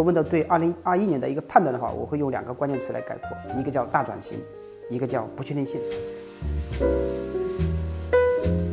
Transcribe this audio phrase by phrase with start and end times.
[0.00, 4.38] 果问到对二零二一年的一个判断的话，我会用两个关键词来概括，一个叫大转型，
[4.88, 5.78] 一个叫不确定性。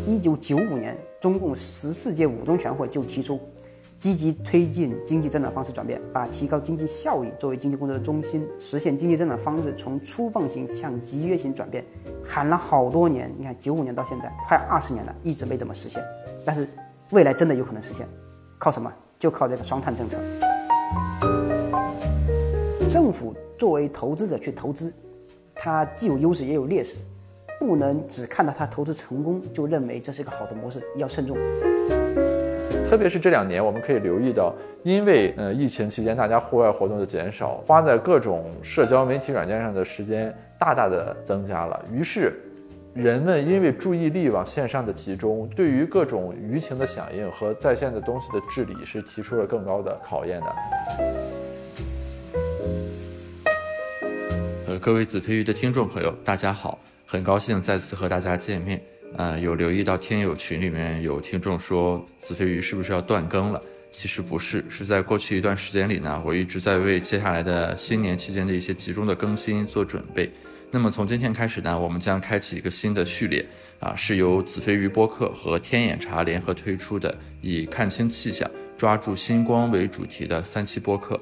[0.05, 3.37] 一九九五年，中共十四届五中全会就提出，
[3.99, 11.83] 积极推进经济增长方式转变，把提高经济效益作为经济工作的中心，实现经济增长方式从粗放型向集约型转变，
[12.23, 13.29] 喊了好多年。
[13.37, 16.01] 你看，九五年到现在快二十年了，一直没怎么实现。
[16.45, 16.65] 但是
[17.11, 18.07] 未来真的有可能实现，
[18.57, 18.89] 靠什么？
[19.19, 20.17] 就靠这个双碳政策。
[22.89, 24.93] 政府作为投资者去投资，
[25.55, 26.97] 它既有优势也有劣势。
[27.59, 31.35] 不能只看到它投资成功就认为这是一个好的模式，要慎重。
[32.87, 41.83] 特别是这两年，我们可以留意到，因为呃疫情期间大家户外活动的减少，花在各种社交媒体软件上的时间大大的增加了。
[41.91, 42.39] 于是，
[42.97, 50.55] 人们因为注意力往线上的集中，对于各种舆情的响应和在线的东西的治理是提出了更高的考验的。
[54.65, 56.79] 呃，各位子非鱼的听众朋友，大家好。
[57.05, 58.81] 很高兴再次和大家见面，
[59.15, 63.61] 呃，有留意到听友群里面有听众说子飞鱼是不是要断更了？
[63.91, 70.31] 其实不是，是在过去一段时间里呢，我一直在为接下来的新年期间的一些集中的更新做准备。
[70.69, 73.45] 那么从今天开始呢，我们将开启一个新的序列，
[73.79, 81.19] 啊，是由子飞鱼播客和天眼查联合推出的，以看清气象、抓住星光为主题的三期播客。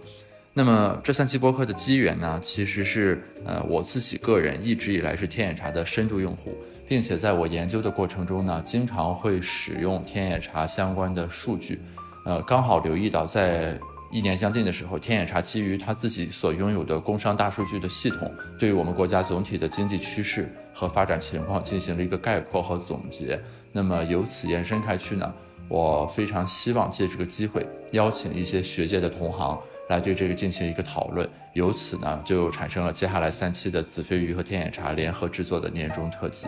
[0.52, 11.80] 那么这三期播客的机缘呢，其实是呃我自己个人一直以来是天眼查的深度用户，并且在我研究的过程中呢，经常会使用天眼查相关的数据，
[12.26, 13.80] 呃，刚好留意到在
[14.16, 23.38] 一年将近的时候，天眼查基于他自己所拥有的工商大数据的系统，对于我们国家总体的经济趋势和发展情况进行了一个概括和总结。
[23.74, 25.34] 那么由此延伸开去呢，
[25.68, 29.60] 我非常希望借这个机会邀请一些学界的同行。
[29.90, 36.48] 来对这个进行一个讨论，由此呢就产生了接下来三期的子非鱼和天眼查联合制作的年终特辑。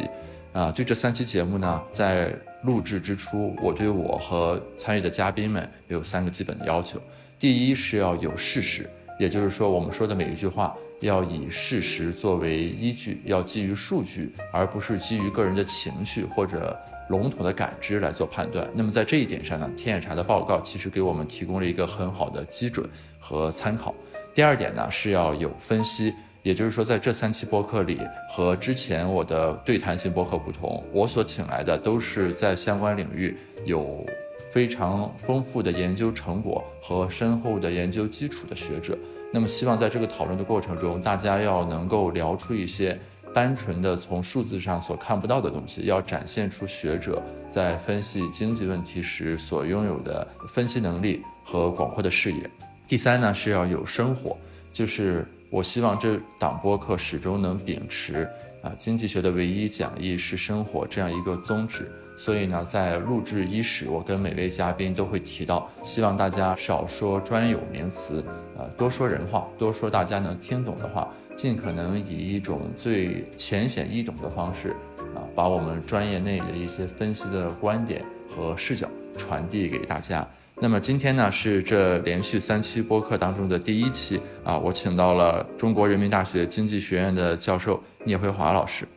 [0.54, 7.00] 啊，对这三期节目呢，在录制之初，我对我和参与的嘉宾们有三个基本的要求：
[7.40, 8.90] 第一是要有事实，
[9.20, 16.78] 也就是说我们说的每一句话要以事实作为依据，要基于数据，而不是基于个人的情绪或者。
[17.10, 22.86] 笼统的感知来做判断，那么在这一点上呢，天眼查的报告其实给我们提供了一个很好的基准
[23.18, 23.96] 和参考。
[24.34, 27.98] 第二点呢是要有分析，也就是说在这三期播客里
[28.30, 34.06] 和之前我的对谈型播客不同，我所请来的都是在相关领域有
[34.52, 38.98] 非常丰富的研究成果和深厚的研究基础的学者。
[39.32, 43.00] 那么希望在这个讨论的过程中，大家要能够聊出一些。
[43.34, 52.50] 单纯的从数字上所看不到的东西，要展现出学者在分析经济问题时所拥有的分析能力和广阔的视野。
[52.88, 54.36] 第三呢，是要有生活，
[54.72, 58.28] 就是我希望这档播客始终能秉持
[58.64, 61.92] 啊，经济学的唯一讲义是生活这样一个宗旨。
[62.18, 68.22] 所以呢，在录制伊始，我跟每位嘉宾都会提到，希望大家少说专有名词，
[68.58, 71.08] 呃，多说人话，多说大家能听懂的话。
[71.36, 74.70] 尽可能以一种最浅显易懂的方式，
[75.14, 80.28] 啊，把我们专业内的一些分析的观点和视角传递给大家。
[80.60, 88.88] 那么今天呢，是这连续三期播客当中的第一期啊，我请到了中国人民大学经济学院的教授聂辉华老师。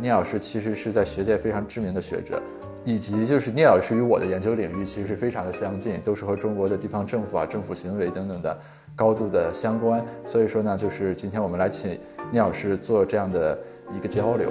[0.00, 2.40] 聂老师其实是在学界非常知名的学者，
[2.84, 8.58] 以及就是聂老师与我的研究领域其实是非常的相近，都是和中国的地方政府啊、政府行为等等的。
[8.94, 11.98] 高度的相关，所以说呢，就是今天我们来请
[12.30, 13.58] 聂老师做这样的
[13.94, 14.50] 一个交流。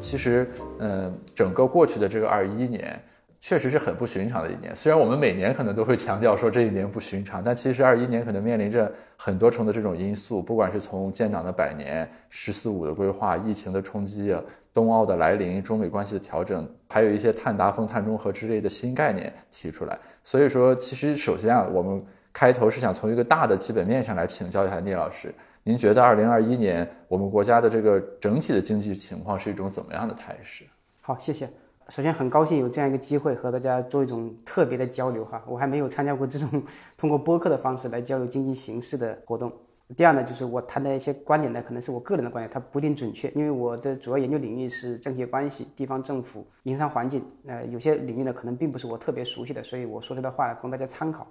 [0.00, 0.48] 其实，
[0.80, 3.00] 嗯，整个过去的这个二一年。
[3.46, 14.34] 确实是很不寻常的一年，虽然我们每年可能都会强调说这一年不寻常，但其实二一年可能面临着很多重的这种因素，不管是从建党的百年、十四五的规划、疫情的冲击、
[14.72, 19.98] 冬奥的来临、中美关系的调整，还有一些碳达峰、碳中和之类的新概念提出来。
[20.22, 22.02] 所以说，其实首先啊，我们
[22.32, 25.30] 开头是想从一个大的基本面上来请教一下聂老师，
[25.64, 30.64] 您觉得二零二一年我们国家的这个整体的经济情况是一种怎么样的态势？
[31.02, 31.46] 好，谢谢。
[31.90, 36.62] 首先很高兴有这样一个机会和大家做一种特别的交流哈，我还没有参加过这种
[36.96, 39.52] 通过播客的方式来交流经济形势的活动。
[39.94, 51.26] 第二呢，就是我谈的一些观点呢，可能是我个人的观点，它不一定准确，因为我的主要研究领域是政协关系、地方政府、营商环境，呃，有些领域呢可能并不是我特别熟悉的，所以我说这段话供大家参考。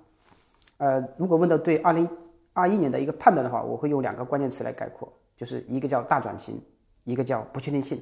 [0.77, 2.07] 呃，如果问到对二零
[2.53, 6.61] 二一年的一个判断的话，我会用两个关键词来概括，就是一个叫大转型，
[7.05, 7.99] 一个叫不确定性。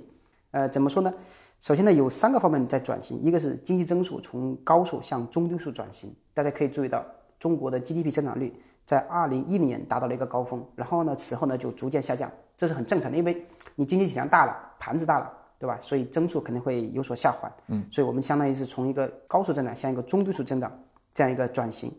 [0.51, 1.13] 呃，怎么说呢？
[1.59, 6.13] 首先呢，有三个方面在转型，一个是经济增速从高速向中低速转型。
[6.33, 7.06] 大家可以注意到，
[7.39, 8.53] 中国的 GDP 增长率
[8.83, 13.45] 在二零一零年达到了一个高峰，然后呢，此后呢就逐渐下降，这是很正常的，因为
[13.75, 15.77] 你经济体量大了，盘子大了，对吧？
[15.80, 17.50] 所以增速肯定会有所下滑。
[17.68, 20.71] 嗯，所以我们相当于是从一个高速增长向一个中低速增长
[21.13, 21.94] 这样一个转型。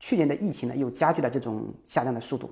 [0.00, 2.50] 去年的疫情呢，又加剧了这种下降的速度。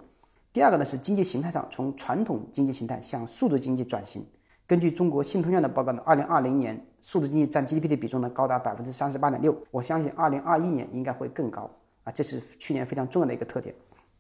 [0.52, 4.24] 第二个呢是经济形态上从传统经济形态向数字经济转型。
[4.70, 11.68] 根据中国信通院的报告呢，二零二零年数字经济占 GDP 的比重呢高达百分之三十八点六，我相信二零二一年应该会更高
[12.04, 13.74] 啊，这是去年非常重要的一个特点。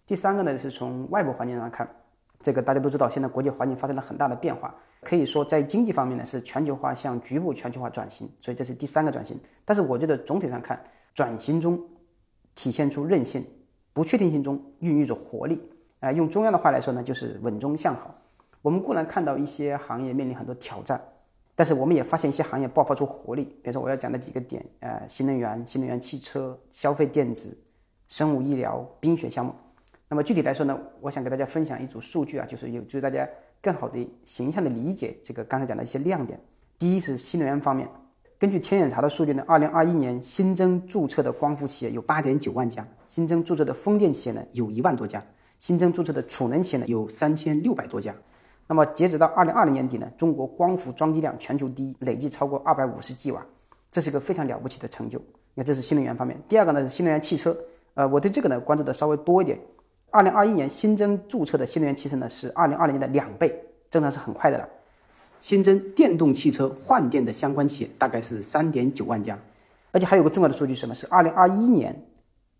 [0.04, 1.88] 第三个呢是从外部环境上看，
[2.40, 9.38] 这个大家都知道，现在国际环境发生了很大的变化，可以说在经济方面呢是全球化向局部全球化转型，所以这是第三个转型。
[9.64, 10.82] 但是我觉得总体上看，
[11.14, 11.80] 转型中
[12.56, 13.46] 体现出韧性，
[13.92, 15.62] 不确定性中孕育着活力。
[16.00, 18.12] 啊，用中央的话来说呢，就是稳中向好。
[18.62, 21.00] 我们固然看到一些行业面临很多挑战，
[21.54, 23.44] 但是我们也发现一些行业爆发出活力。
[23.44, 27.56] 比如说我要讲的几个点，呃，新能源、新能源汽车、消费电子、
[28.06, 29.54] 生物医疗、冰雪项目。
[30.08, 33.26] 那么具体来说呢，我想给大家分享一组数据啊，就是有助于大家
[33.62, 36.38] 更好的形象的理解这个刚才讲的一些亮点。
[36.78, 37.88] 第一是新能源方面，
[38.38, 45.24] 根据天眼查的数据呢，二零二一年新增注册的光伏企业有八点九万家，新增注册的风电企业呢有一万多家，
[45.56, 48.14] 新增注册的储能企业呢有三千六百多家。
[48.70, 53.44] 那么截止到二零二零年底呢，中国光伏装机量全球第一，累计超过二百五十 G 瓦，
[53.90, 55.20] 这是一个非常了不起的成就。
[55.54, 56.40] 那这是新能源方面。
[56.48, 57.56] 第二个呢是新能源汽车，
[57.94, 59.58] 呃，我对这个呢关注的稍微多一点。
[60.10, 63.52] 二零二一年新增注册的新能源汽车呢是二零二零年的两倍，
[63.88, 64.68] 增长是很快的了。
[65.40, 69.36] 新增电动汽车换电的相关企业大概是三点九万家，
[69.90, 70.94] 而且还有个重要的数据什么？
[70.94, 72.06] 是二零二一年，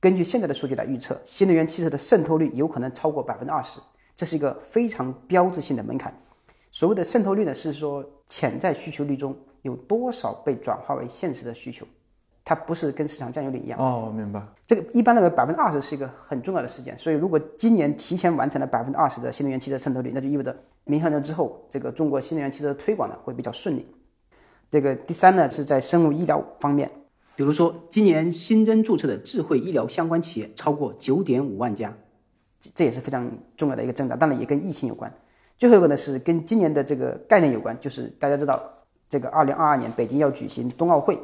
[0.01, 3.79] 根据现在的数据来预测，新能源汽车的渗透率有可能超过百分之二十。
[4.21, 6.15] 这是一个非常标志性的门槛。
[6.71, 11.87] 所谓的渗透率呢，是说潜在需求率中有多少被转化为现实的需求，
[12.45, 13.79] 它不是跟市场占有率一样。
[13.81, 14.47] 哦，明白。
[14.67, 16.99] 这个一般认为百分之二十是一个很重要的事件。
[16.99, 23.87] 所以，如果今年提前完成了百分之二十的新能源汽车渗透率，那就意味着明年之后，这个中国新能源汽车的推广呢会比较顺利。
[24.69, 26.91] 这个第三呢，是在生物医疗方面，
[27.37, 31.97] 比如说今年新增注册的智慧医疗相关企业超过九点五万家。
[32.75, 35.13] 这也是非常重要的一个增长，当然也跟疫情有关。
[35.57, 38.63] 最后一个呢是跟今年的这个概念有关，就是大家知道
[39.09, 41.19] 这个二零二二年北京要举行冬奥会，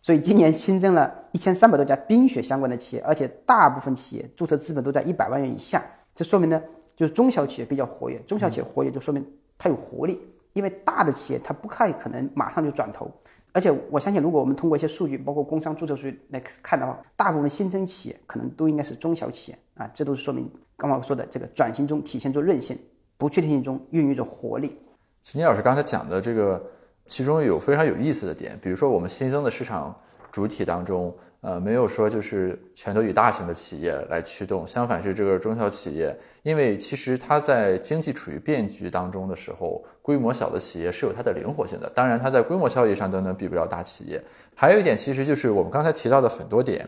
[0.00, 5.84] 所以今年新增了一千三百多家冰雪相关的企业，而且大部分企业注册资本都在一百万元以下。
[6.14, 6.62] 这说明呢，
[6.96, 9.24] 就是中小企业比较活跃，中小企业活跃就说明
[9.58, 10.20] 它有活力，
[10.52, 13.10] 因为大的企业它不太可能马上就转头。
[13.56, 22.78] 而且我相信，如果我们通过一些数据，包括工商注册数据来看的话，大部分新增企业可能都应该是中小企业啊，这都是说明刚刚我说的这个转型中体现出韧性，
[23.16, 24.78] 不确定性中孕育着活力。
[25.22, 26.62] 秦老师刚才讲的这个，
[27.06, 29.98] 其中有非常有意思的点，比如说我们新增的市场
[30.30, 31.10] 主体当中。
[31.46, 36.12] 呃，没有说就是全都以大型的企业来驱动，相反是这个中小企业，
[36.42, 41.88] 因为其实它在经济处于变局当中的时候，规模小的企业是有它的灵活性的。
[41.90, 44.20] 当然，它在规模效益上等等比不了大企业。
[44.56, 46.84] 还有一点，其实就是我们刚才提到的很多点，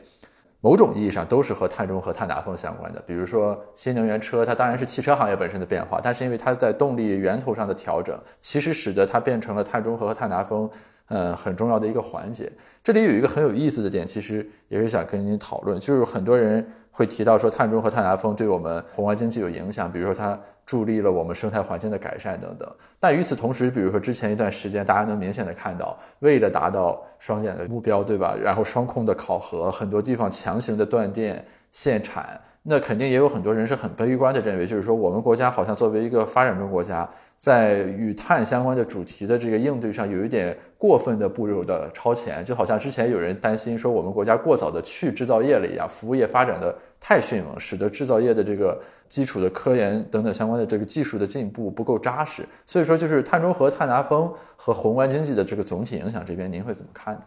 [0.61, 3.01] 某种意义上都是和碳中和、碳达峰相关的。
[3.07, 10.69] 比如说新能源车，它当然是汽车行业本身的变化，但是因为它在动力源头上的调整，其实使得它变成了碳中和和碳达峰。
[11.09, 12.51] 嗯，很重要的一个环节。
[12.83, 22.71] 这里有一个很有意思的点，其实也是想跟您讨论，就是很多人会提到说碳中和、碳达峰对我们宏观经济有影响，比如说它助力了我们生态环境的改善等等。
[23.01, 28.37] 但与此同时，比如说之前一段时间，大家能明显的看到，为了达到双减的目标，对吧？
[28.37, 32.39] 然后双控的考核，很多地方强行的断电限产。
[32.63, 52.43] 那肯定也有很多人是很悲观的，认为就是说，我们国家好像作为一个发展中国家，在与碳相关的主题的这个应对上，有一点过分的步入的超前，就好像之前有人担心说，我们国家过早的去制造业了一样，服务业发展的太迅猛，使得制造业的这个基础的科研等等相关的这个技术的进步不够扎实。
[52.67, 57.23] 所以说，就是碳中和、碳达峰和宏观经济的这个总体影响这边，您会怎么看呢？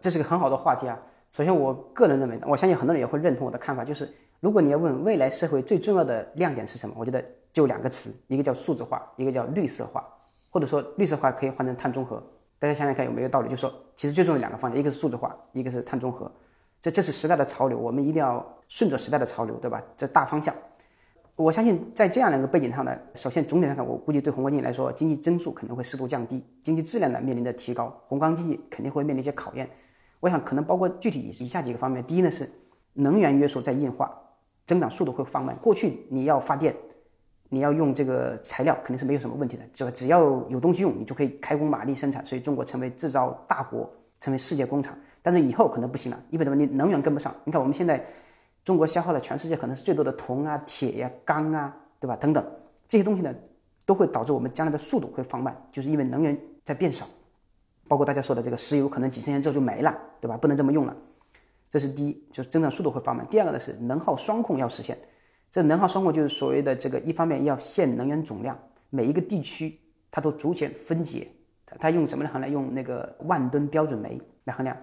[0.00, 0.98] 这是个很好的话题啊。
[1.30, 4.12] 首先，我个人认为，我相信很多人也会认同我的看法，就是。
[4.40, 10.02] 如果你要问未来社会最重要的亮点是什么，我觉得就两个词，一个叫数字化，一个叫绿色化，
[10.48, 12.22] 或者说绿色化可以换成碳中和。
[12.58, 13.48] 大家想想看有没有道理？
[13.48, 16.30] 就是说其实最重要两个方向，一个是数字化，一个是碳中和。
[16.80, 19.82] 这这是时代的潮流，我们一定要顺着时代的潮流，对吧？
[19.96, 20.54] 这大方向。
[21.36, 29.68] 我相信在这样两个背景上呢，首先总体上看，我估计对宏观经济来说，经济增速可能会适度降低，经济质量呢面临着提高，宏观经济肯定会面临一些考验。
[30.20, 32.50] 我想可能包括具体以下几个方面，第一呢是
[32.94, 34.14] 能源约束在硬化。
[34.70, 35.56] 增长速度会放慢。
[35.56, 36.72] 过去你要发电，
[37.48, 44.96] 你要用这个材料肯定是没有什么问题的，只只要有东西用，你就可以开工马力生产，所以中国成为制造大国，成为世界工厂。
[45.20, 46.54] 但是以后可能不行了，因为什么？
[46.54, 47.34] 你能源跟不上。
[47.42, 48.00] 你看我们现在
[48.62, 52.14] 中国消耗了全世界可能是最多的铜啊、铁呀、钢啊，对吧？
[52.14, 52.44] 等等
[52.86, 53.34] 这些东西呢，
[53.84, 57.04] 都会导致我们将来的速度会放慢，就是因为能源在变少。
[57.88, 60.36] 包括大家说的这个石油，可能几十年之后就没了，对吧？
[60.36, 60.96] 不能这么用了。
[61.70, 63.24] 这是第一，就是增长速度会放慢。
[63.30, 64.98] 第二个呢是能耗双控要实现。
[65.48, 68.58] 这能耗双控就是所谓的这个，一方面要限能源总量，
[68.90, 69.78] 每一个地区
[70.10, 71.28] 它都逐渐分解。
[71.78, 72.52] 它用什么来衡量？
[72.52, 74.76] 用那个万吨标准煤来衡量。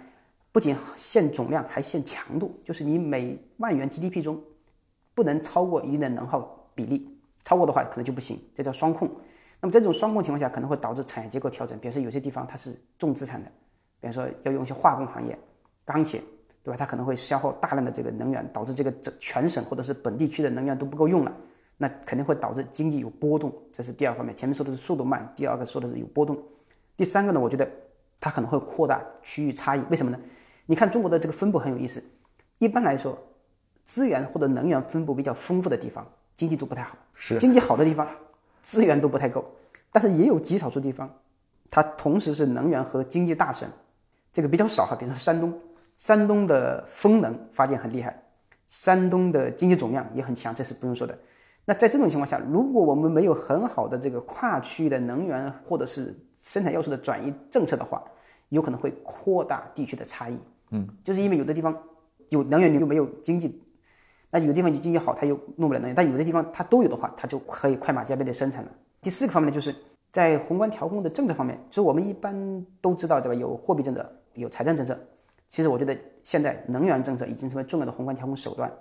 [0.53, 4.41] 不仅限总量，还限强度，就是你每万元 GDP 中
[5.13, 8.39] 不能超过一定的能耗比例，超过的话可能就不行。
[8.56, 9.10] 这叫双控。
[9.60, 11.77] 那么这种双控情况下，可能会导致产业结构调整。
[11.79, 13.51] 比如说有些地方它是重资产的，
[14.00, 15.38] 比如说要用一些化工行业、
[15.84, 16.22] 钢铁。
[16.68, 16.76] 对吧？
[16.78, 21.32] 它可能会消耗大量的这个能源，导致这个整全省或者是本地区的能源都不够用了，
[21.78, 24.36] 那肯定会导致经济有波动，这是第二方面。
[24.36, 26.38] 前面说的是速度慢，第二个说的是有波动。
[26.98, 27.66] 第三个呢，我觉得
[28.20, 29.84] 它可能会扩大区域差异。
[29.90, 30.20] 为什么呢？
[30.66, 32.04] 你看中国的这个分布很有意思。
[32.58, 33.18] 一般来说，
[33.86, 36.06] 资源或者能源分布比较丰富的地方，
[36.36, 38.06] 经济都不太好；是经济好的地方，
[38.62, 39.46] 资源都不太够。
[39.90, 41.10] 但是也有极少数地方，
[41.70, 43.70] 它同时是能源和经济大省，
[44.34, 44.98] 这个比较少哈。
[45.00, 45.58] 比如说山东。
[45.98, 48.24] 山东的风能发电很厉害，
[48.68, 51.18] 山东的经济总量也很强，这是不用说的。
[51.66, 58.01] 那在这种情况下，如果我们没有很好的这个跨区域的能源或者是生产要素的转移政策的话，
[58.50, 60.38] 有可能会扩大地区的差异。
[60.70, 61.77] 嗯，就是因为有的地方
[62.30, 63.50] 有能源，你又没有经济；
[64.30, 68.72] 那有的地方就经济好，它又弄不了能源；但有的地方它都有的话，它就可以快马加鞭的生产了。
[69.01, 69.75] 第四个方面呢，就是
[70.12, 73.34] 在宏观调控的政策方面，就是我们一般都知道，对吧？
[73.34, 74.98] 有货币政策，有财政政策。
[75.50, 78.72] 其实我觉得现在能源政策已经成为重要的宏观调控手段。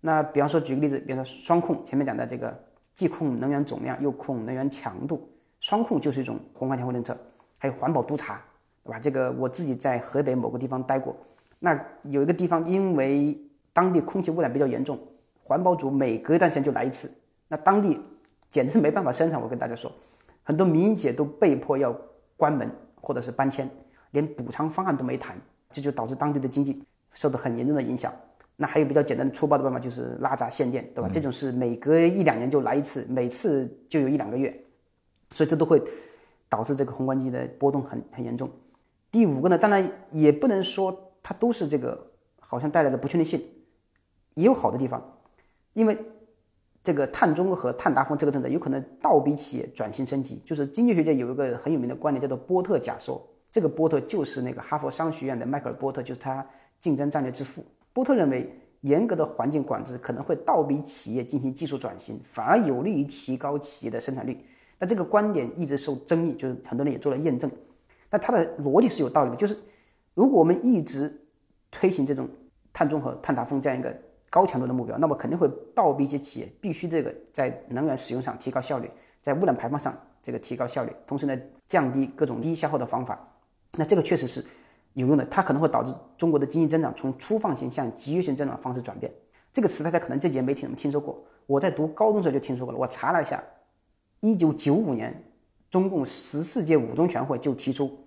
[0.00, 2.58] 那比方说举个例子，比方说双控，前面讲的这个
[2.94, 5.28] 既控能源总量又控能源强度，
[5.60, 7.16] 双控就是一种宏观调控政策。
[7.58, 8.42] 还有环保督查，
[8.82, 8.98] 对吧？
[8.98, 11.14] 这个我自己在河北某个地方待过，
[11.58, 13.38] 那有一个地方因为
[13.74, 14.98] 当地空气污染比较严重，
[15.44, 17.12] 环保组每隔一段时间就来一次，
[17.48, 18.00] 那当地
[18.48, 19.38] 简直没办法生产。
[19.38, 19.92] 我跟大家说，
[20.42, 21.94] 很多民营企业都被迫要
[22.38, 23.68] 关门或者是搬迁，
[24.12, 25.36] 连补偿方案都没谈。
[25.70, 28.12] 这就导致当地的经济受到很严重的影响。
[28.56, 31.08] 那还有比较简单的粗暴的办法，就是拉闸限电，对吧？
[31.10, 34.54] 这种是每隔一两年就来一次，每次就有一两个月，
[35.30, 35.82] 所以这都会
[36.46, 38.50] 导致这个宏观经济的波动很很严重。
[39.10, 43.42] 第五个呢，当然也不能说它都是这个好像带来的不确定性，
[44.34, 45.02] 也有好的地方，
[45.72, 45.96] 因为
[46.84, 50.42] 这个碳中和、碳达峰这个政策有可能倒逼企业转型升级。
[50.44, 53.26] 就是经济学界有一个很有名的观点，叫做波特假说。
[53.50, 56.44] 这个波特就是那个哈佛商学院的迈克尔·波特，就是他
[56.78, 57.64] 竞争战略之父。
[57.92, 58.48] 波特认为，
[58.82, 64.38] 严格的环境管制可能会倒逼企业进行技术转型，反而有利于提高企业的生产率。
[64.78, 67.50] 但这个观点一直受争议，就是很多人也做了验证。
[68.08, 69.56] 但他的逻辑是有道理的，就是
[70.14, 71.20] 如果我们一直
[71.70, 72.28] 推行这种
[72.72, 73.94] 碳中和、碳达峰这样一个
[74.30, 78.90] 高强度的目标，那么肯定会倒逼一些企业必须这个在能源使用上提高效率，
[79.20, 79.92] 在污染排放上
[80.22, 83.26] 这个提高效率，同时呢降低各种低消耗的方法。
[83.72, 84.44] 那这个确实是
[84.94, 89.12] 有用的，它可能会导致中国的经济增长从粗放型向集约型增长方式转变。
[89.52, 91.22] 这个词大家可能这几年媒体怎么听说过？
[91.46, 92.78] 我在读高中时候就听说过了。
[92.78, 93.42] 我查了一下，
[94.20, 95.24] 一九九五年，
[95.70, 98.04] 中共十四届五中全会就提出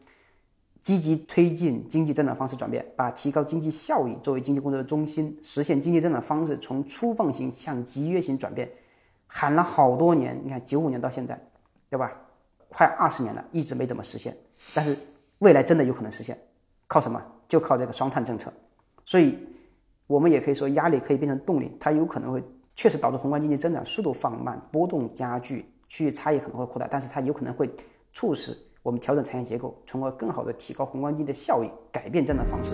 [0.82, 8.70] 积极推进经济增长方式转变，把提高经济效益作为经济工作的中心，实现经济增长方式从粗放型向集约型转变，
[9.28, 10.40] 喊了好多年。
[10.44, 11.42] 你看九五年到现在，
[11.90, 12.12] 对吧？
[12.70, 14.36] 快二十年了，一直没怎么实现。
[14.74, 14.98] 但是
[15.40, 16.38] 未来真的有可能实现，
[16.88, 17.22] 靠什么？
[17.48, 18.52] 就靠这个双碳政策。
[19.06, 19.38] 所以，
[20.08, 22.44] 我们也可以说，压力可以变成动力，它有可能会
[22.76, 27.70] 确实导致宏观经济增长速度放慢、波动加剧、区域差异可能会扩大，但是它有可能会
[28.14, 32.74] 促使我们调整产业结构，从而更好的提高宏观经济的效益，改变增长方式。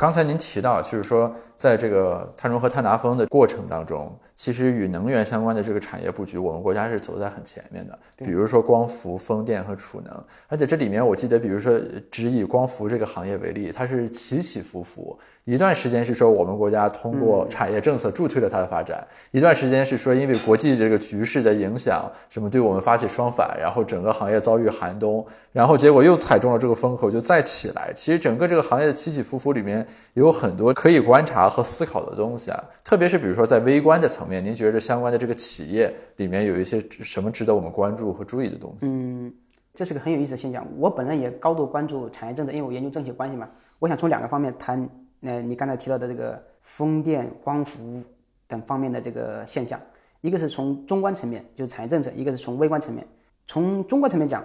[0.00, 7.98] 刚才您提到，就是说，在这个碳中和、碳达峰的过程当中，其实与能源相关的这个产业布局，我们国家是走在很前面的。
[8.16, 11.78] 比如说光伏、风电和储能，而且这里面我记得，比如说
[12.10, 15.18] 只以光伏这个行业为例，它是起起伏伏。
[15.44, 27.92] 一段时间是说我们国家通过产业政策助推了它的发展，一段时间是说因为国际这个局势的影响，什么对我们发起双反，然后整个行业遭遇寒冬，然后结果又踩中了这个风口就再起来。
[27.94, 38.86] 其实整个这个行业的起起伏伏里面有很多可以观察和思考的东西啊，特别是比如说在微观的层面，您觉得相关的这个企业里面有一些什么值得我们关注和注意的东西？
[38.86, 39.32] 嗯，
[39.74, 40.66] 这是个很有意思的现象。
[40.76, 43.48] 我本人也高度关注产业政策，因为我研究政企关系嘛。
[43.78, 44.88] 我想从两个方面谈。
[45.22, 48.02] 那你刚才提到的这个风电、光伏、
[48.48, 49.78] 等方面的这个现象。
[50.22, 53.06] 一个是从中观层面，就是产业政策；一个是从微观层面。
[53.46, 54.42] 从中观层面讲，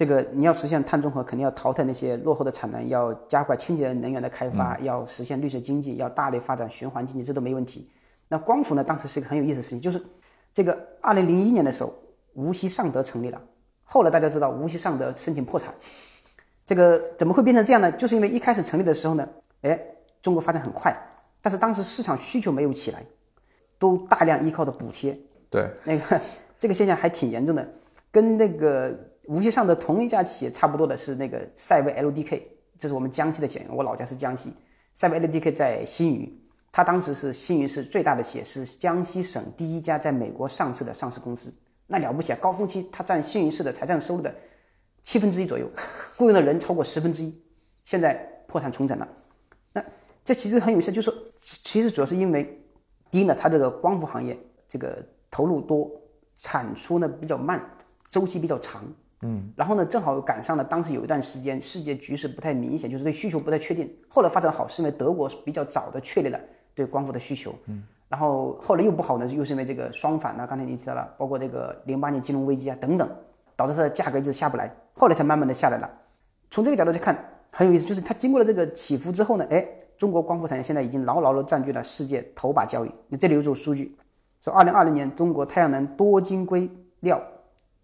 [0.00, 7.86] 这个你要实现碳中和，肯定要淘汰那些落后的产能，要加快清洁能源的开发，要实现绿色经济，要大力发展循环经济，这都没问题。
[8.26, 8.82] 那光伏呢？
[8.82, 10.02] 当时是一个很有意思的事情，就是
[10.54, 11.92] 这个二零零一年的时候，
[12.32, 13.38] 无锡尚德成立了。
[13.84, 15.74] 后来大家知道，无锡尚德申请破产，
[16.64, 17.92] 这个怎么会变成这样呢？
[17.92, 19.28] 就是因为一开始成立的时候呢，
[19.60, 19.78] 哎，
[20.22, 20.96] 中国发展很快，
[21.42, 23.04] 但是当时市场需求没有起来。
[23.78, 25.18] 都大量依靠的补贴，
[25.50, 26.20] 对那个
[26.58, 27.68] 这个现象还挺严重的，
[28.10, 28.98] 跟那个
[29.30, 32.42] 无锡上的同一家企业差不多的是那个赛威 LDK，
[32.76, 34.52] 这是我们江西的企业，我老家是江西，
[34.92, 41.54] 赛威 LDK 在新余，它当时是新余市最大的企业，是江西省第一家在美国上市的上市公司，
[41.86, 42.38] 那了不起啊！
[42.42, 44.34] 高峰期它占新余市的财政收入的
[45.04, 45.70] 七分之一左右，
[46.18, 47.40] 雇佣的人超过十分之一，
[47.84, 48.14] 现在
[48.48, 49.08] 破产重整了，
[49.72, 49.84] 那
[50.24, 52.56] 这其实很有意思，就是说其实主要是因为。
[53.12, 55.90] 第一呢，它这个光伏行业这个投入多，
[56.36, 57.60] 产出呢比较慢，
[58.08, 58.84] 周期比较长，
[59.22, 63.90] 嗯，然后呢正好赶上了当时有一段时间世界局势不太明显，就是对需求不太确定。
[64.08, 66.40] 后来发展好是因为德国比较早的确立了
[66.74, 73.08] 对光伏的需求，嗯，然后后来又不好呢，又是因为这个双反呢，刚才您提到了，包括这个零八年金融危机啊等等，
[73.56, 75.90] 导致它的价格一直下不来，后来才慢慢的下来了。
[76.50, 77.16] 从这个角度去看
[77.50, 79.66] 很有意思，就是它经过了这个起伏之后呢，哎。
[80.00, 82.90] 中国光伏产业现在已经牢牢的占据了世界头把交椅。
[83.08, 83.94] 你这里有组数据，
[84.40, 87.22] 说二零二零年中国太阳能多晶硅料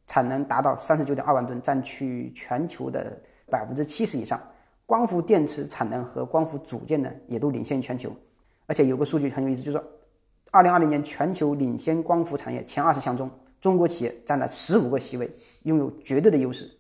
[0.06, 3.18] 产能达到三十九点二万吨，占据全球的
[3.50, 4.40] 百分之七十以上。
[4.86, 8.10] 光伏电池产能和光伏组件呢，也都领先全球。
[8.66, 9.84] 而且有个数据很有意思，就是说
[10.52, 13.28] 二零二零年全球领先光伏产业前二十强中，
[13.60, 15.28] 中国企业占了十五个席位，
[15.64, 16.70] 拥有绝对的优势。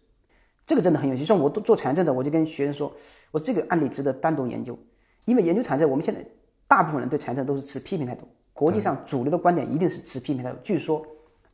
[0.64, 1.24] 这个真的很有趣。
[1.24, 2.92] 像我都做产业政策，我就跟学生说，
[3.32, 4.78] 我这个案例值得单独研究。
[5.24, 6.24] 因为研究产业，我们现在
[6.68, 8.26] 大部分人对产业都是持批评态度。
[8.52, 10.58] 国际上主流的观点一定是持批评态度。
[10.62, 11.04] 据说，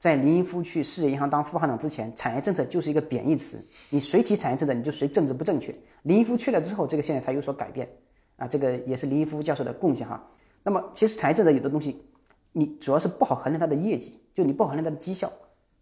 [0.02, 3.64] 在林毅夫去世界银行当副行长之前，产业政策就是一个贬义词。
[3.88, 5.72] 你谁提产业政策，你就谁政治不正确。
[6.02, 7.88] 林毅夫去了之后，这个现在才有所改变。
[8.36, 10.20] 啊，这个也是林毅夫教授的贡献哈。
[10.64, 12.04] 那么，其实产业政策有的东西，
[12.50, 15.30] 你主要是不好衡量它的业绩，就你不好衡量它的绩效。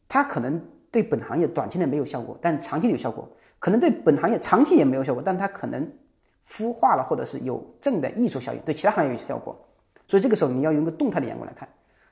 [0.07, 3.27] 它可能对本行业短期内没有效果，但长期有效果。
[3.59, 5.91] 可能对本行业长期也没有效果，但它可能。
[6.47, 9.57] 孵化了，或者是有正的艺术效应，对其他行业有效果，
[10.07, 11.67] 所以这个时候你要用个动态的眼光来看。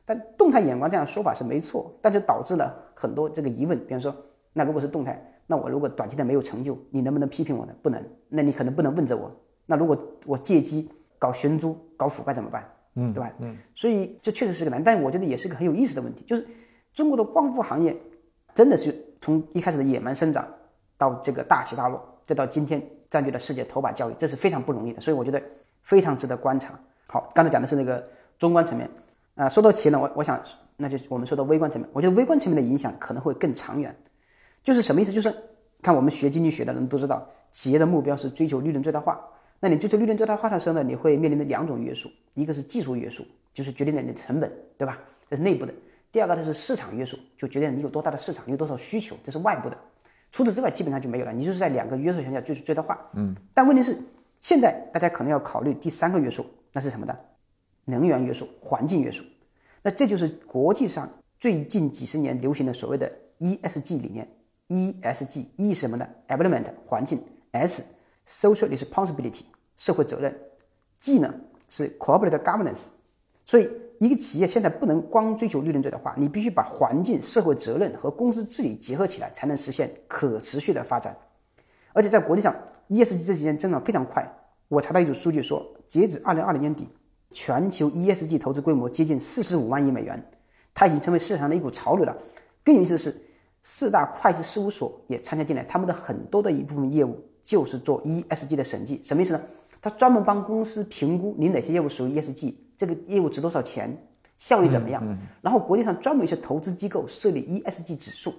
[0.09, 3.79] 但动态眼光这样说法是没错，但就导致了很多这个疑问。
[3.85, 4.17] 比方说，
[4.55, 7.75] 那如果是动态，那我如果短期内没有成就，你能不能批评我呢？
[7.83, 8.03] 不能。
[8.31, 9.31] 那你可能不能问着我。
[9.67, 9.95] 那如果
[10.25, 12.67] 我借机搞寻租、搞腐败怎么办？
[12.95, 13.31] 嗯，对吧？
[13.41, 13.55] 嗯。
[13.75, 16.47] 所以这确实是个难，但我觉得也是个很有意思的问题，就是
[16.95, 17.95] 中国的光伏行业
[18.55, 20.49] 真的是从一开始的野蛮生长
[20.97, 22.83] 到这个大起大落，再到今天。
[23.11, 25.43] 占据了世界头把交椅，这是非常不容易的，所以我觉得
[25.81, 26.79] 非常值得观察。
[27.07, 28.07] 好，刚才讲的是那个
[28.39, 28.87] 中观层面，
[29.39, 30.43] 啊，说到企业呢，我我想
[30.77, 33.95] 那就我们说到微观层面，我觉得微观层面的影响可能会更长远。
[34.65, 35.13] 就是什么意思？
[35.13, 35.33] 就是
[35.81, 39.25] 看我们学经济学的人都知道，企业的目标是追求利润最大化。
[39.61, 43.25] 那你追求利润最大化的时候呢，你会面临的两种约束，一个是技术约束，
[43.55, 44.99] 就是决定了你的成本，对吧？
[45.31, 45.73] 这是内部的；
[46.11, 49.79] 第二个呢是市场约束，就决定你有多大的市场，你有多少需求，这是外部的。
[50.33, 51.33] 除此之外，基本上就没有了。
[51.33, 52.99] 你就是在两个约束下追最大化。
[53.15, 53.97] 嗯，但问题是，
[54.41, 57.17] 现在大家可能要考虑第三个约束，那是什么呢？
[57.89, 59.25] 能源约束、环境约束。
[59.83, 64.29] 那这就是国际上最近几十年流行的所谓的 ESG 理念。
[64.69, 67.21] ESG，E 是什么呢？Environment 环境
[67.53, 69.43] ，S，Social Responsibility
[69.77, 70.39] 社会责任
[70.99, 71.35] ，G 呢
[71.69, 72.91] 是 Corporate Governance。
[73.45, 73.69] 所以。
[74.01, 81.19] 一个企业现在不能光追求利润最大化，你必须把环境、社会责任和公司治理结合起来，才能实现可持续的发展。
[81.93, 82.55] 而且在国际上
[82.91, 84.25] ，ESG 这几年增长非常快。
[84.69, 86.87] 我查到一组数据说，截止二零二零年底，
[87.33, 90.23] 全球 ESG 投资规模接近四十五万亿美元，
[90.75, 92.17] 它已经成为市场上的一股潮流了。
[92.65, 93.15] 更有意思的是，
[93.63, 99.01] 四大会计事务所也参加进来，他们的很多的一部分业务就是做 ESG 的审计。
[99.03, 99.43] 什么意思呢？
[99.81, 102.55] 他专门帮公司评估你哪些业务属于 ESG。
[102.77, 103.97] 这个业务值多少钱？
[104.37, 105.19] 效益怎么样？
[105.43, 108.33] 然后国际上专门一些投资机构设立 ESG 指数，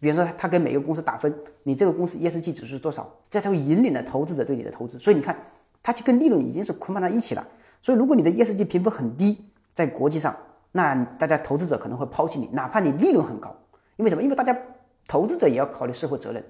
[0.00, 3.10] 比如说他他给每个公司打分，你这个公司 ESG 指数是多少？
[3.28, 4.98] 这才会引领了投资者对你的投资。
[4.98, 5.38] 所以你看，
[5.82, 7.46] 它就跟利润已经是捆绑在一起了。
[7.84, 9.44] 所以如果你的 ESG 评分很低，
[9.74, 10.34] 在国际上，
[10.72, 13.54] 那大家投资者可能会抛弃你，哪怕你利润很高。
[13.96, 14.22] 因为什么？
[14.22, 14.56] 因为大家
[15.06, 16.42] 投资者也要考虑社会责任，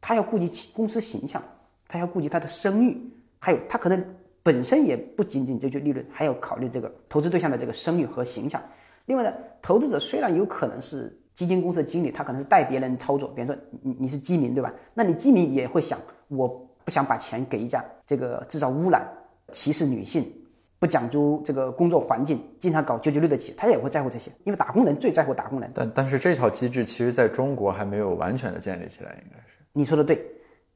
[0.00, 1.42] 他要顾及其公司形象，
[1.86, 2.98] 他要顾及他的声誉，
[3.38, 4.02] 还有他可能。
[4.40, 8.62] 本身也不仅仅追求利润，还要考虑这个投资对象的这个声誉和形象。
[9.04, 14.72] 另外呢，投资者虽然有可能是基金公司的经理，他可能是带别人操作，比如说你你是基民对吧？
[14.94, 15.98] 那你基民也会想，
[16.28, 16.48] 我
[16.82, 19.06] 不想把钱给一家这个制造污染、
[19.52, 20.32] 歧视女性、
[20.78, 25.70] 不讲究这个工作环境，经常搞九九六的企业，他也会在乎这些，因为打工人最在乎打工人。
[25.74, 29.44] 但但是这套机制其实在中国还没有完全的建立起来，应该是。
[29.72, 30.24] 你说的对，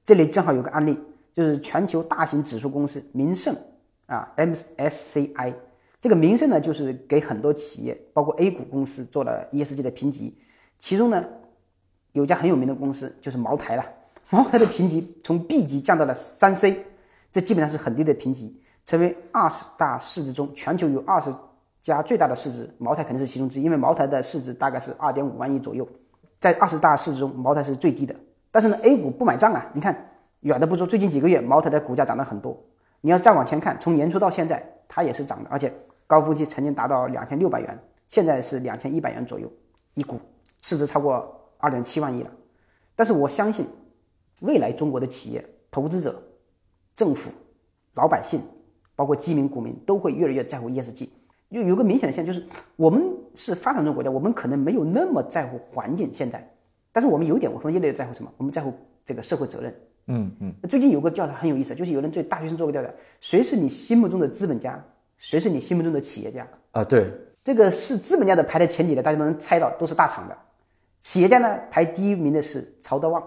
[0.05, 0.99] 这里正好有个案例，
[1.33, 3.57] 就是全球大型指数公司民盛
[4.07, 5.55] 啊，MSCI，
[6.01, 10.37] 这个民盛呢，就是给很多企业，包括 A 股公司做了 ESG 的评级，
[10.79, 11.25] 其中呢，
[12.13, 13.85] 有家很有名的公司就是茅台了，
[14.31, 16.85] 茅台的评级从 B 级降到了三 C，
[17.31, 21.33] 这基本上是很低的评级，成为二十大市值中全球有二十
[21.81, 25.89] 家最大的市值，茅台肯定是其中之一，因为茅台的市值大概是二点五万亿左右，
[26.39, 28.15] 在二十大市值中，茅台是最低的。
[28.51, 29.67] 但是呢，A 股不买账啊！
[29.73, 32.57] 你看，远的不说，最近几个月茅台的股价涨得很多。
[33.01, 35.73] 你要再往前看，从年初到现在，它也是涨的，而且
[36.07, 39.51] 高峰期曾经达到两千六百元，现在是两千一百元左右
[39.95, 40.21] 一股，
[40.61, 42.31] 市值超过二点七万亿了。
[42.95, 43.67] 但是我相信，
[44.43, 46.23] 未来中国的企业、投资者、
[46.95, 47.33] 政府、
[47.95, 48.43] 老百姓，
[48.95, 51.09] 包括基民、股民，都会越来越在乎 ESG。
[51.51, 53.03] 就有个明显的现象，就是我们
[53.35, 56.51] 是发展中国家，我们可能没有那么在乎环境，现在。
[56.91, 58.33] 但是我们有一点，我说越来越在乎什么？
[58.37, 58.73] 我们在乎
[59.05, 59.75] 这个社会责任。
[60.07, 60.55] 嗯嗯。
[60.69, 62.89] 最近有个调查很有意思，就是有人对大学生做个调查：
[63.21, 64.83] 谁是你心目中的资本家？
[65.19, 66.49] 谁是你心目中的企业家？
[66.73, 67.13] 啊，对，
[67.45, 70.37] 这个是资本家的排在前几的，大家都能猜到，都是大厂的。
[71.01, 73.23] 企业家呢，排第一名的是曹德旺，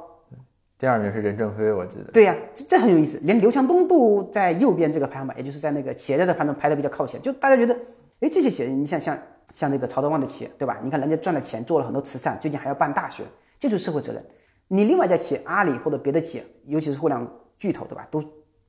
[0.78, 2.12] 第二名是任正非，我记得。
[2.12, 7.22] 对呀，这这很有意思，连刘强东都在右边这个排行榜，也就是在那个企业家这排行排的比较靠前。
[7.22, 7.74] 就大家觉得，
[8.20, 9.18] 哎，这些企业，你像像
[9.52, 10.80] 像那个曹德旺的企业，对吧？
[10.84, 13.24] 你看人家赚了钱，做了很多慈善，最近还要办大学。
[13.58, 14.22] 这就是社会责任。
[14.68, 18.06] 你另外一家企业阿里或者别的企业，尤其是互联网巨头，对吧？
[18.12, 18.22] 都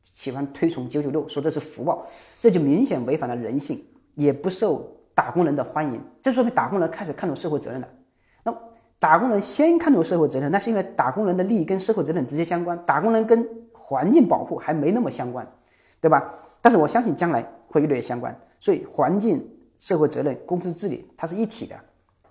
[0.02, 2.06] 喜欢推崇九九六，说这是福报，
[2.40, 6.00] 这就明显违反了人性，也不受打工人的欢迎。
[6.22, 7.88] 这说明打工人开始看重社会责任了。
[8.98, 15.46] 打工人先看重社会责任，那是因为打工人的利益跟社会责任直接相关，打工人跟环境保护还没那么相关，
[16.00, 16.32] 对吧？
[16.60, 18.38] 但是我相信将来会越来越相关。
[18.58, 19.46] 所以环境、
[19.78, 21.76] 社会责任、公司治理，它是一体的。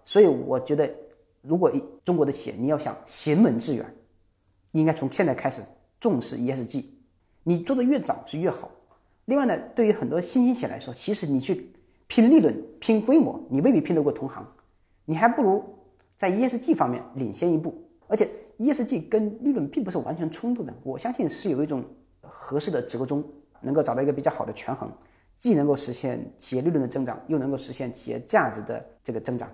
[0.04, 0.89] 所以我觉得。
[1.47, 3.86] 如果一中国的企业你要想行稳致远，
[4.71, 5.62] 应该从现在开始
[5.99, 6.84] 重视 ESG，
[7.43, 8.71] 你做的越早是越好。
[9.25, 11.71] 另外呢，对于很多新兴企业来说，其实你去
[12.08, 14.43] 拼利润、拼规模，你未必拼得过同行，
[15.06, 15.63] 你还不如
[16.17, 17.82] 在 ESG 方面领先一步。
[18.08, 21.84] 而且 ESG 跟利润并不是完全冲突的，我相信是有一种
[22.21, 23.23] 合适的折中，
[23.62, 24.91] 能够找到一个比较好的权衡，
[25.36, 29.49] 既能够实现企业利润的增长，又能够实现企业价值的这个增长。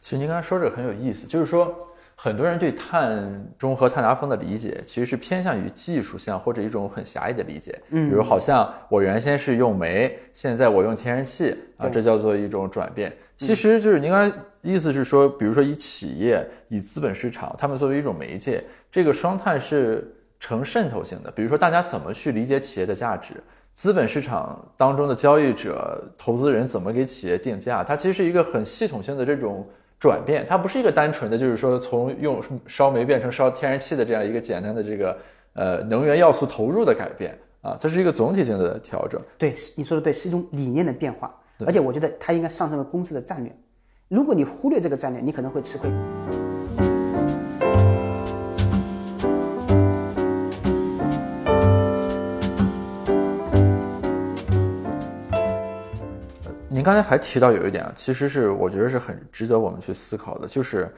[0.00, 1.72] 其实您刚才说这个很有意思，就是说
[2.18, 7.78] 很多人对碳中和、碳达峰的理解，其实是偏向于技术性或者一种很狭义的理解。
[7.90, 13.14] 嗯，比如好像我原先是用煤，现在我用天然气啊，这叫做一种转变。
[13.36, 21.30] 其实就是您刚才意思是说，比如说以企业、以资本市场，他们作为一种媒介，这个双碳是呈渗透性的。
[21.30, 23.34] 比如说大家怎么去理解企业的价值？
[23.74, 27.84] 资本市场当中的交易者、投资人怎么给企业定价？
[27.84, 29.68] 它其实是一个很系统性的这种。
[29.98, 35.18] 转变，它不是一个单纯的，就是说从用烧煤变成烧天然气的这样一个简单的这个
[35.54, 39.20] 呃能源要素投入的改变啊，这是一个总体性的调整。
[39.38, 41.34] 对，你说的对，是一种理念的变化，
[41.66, 43.50] 而且我觉得它应该上升为公司的战略。
[44.08, 45.90] 如果你忽略这个战略，你可能会吃亏。
[56.86, 60.88] 刚才还提到有一点啊，其实是我觉得是很值得我们去思考的，就是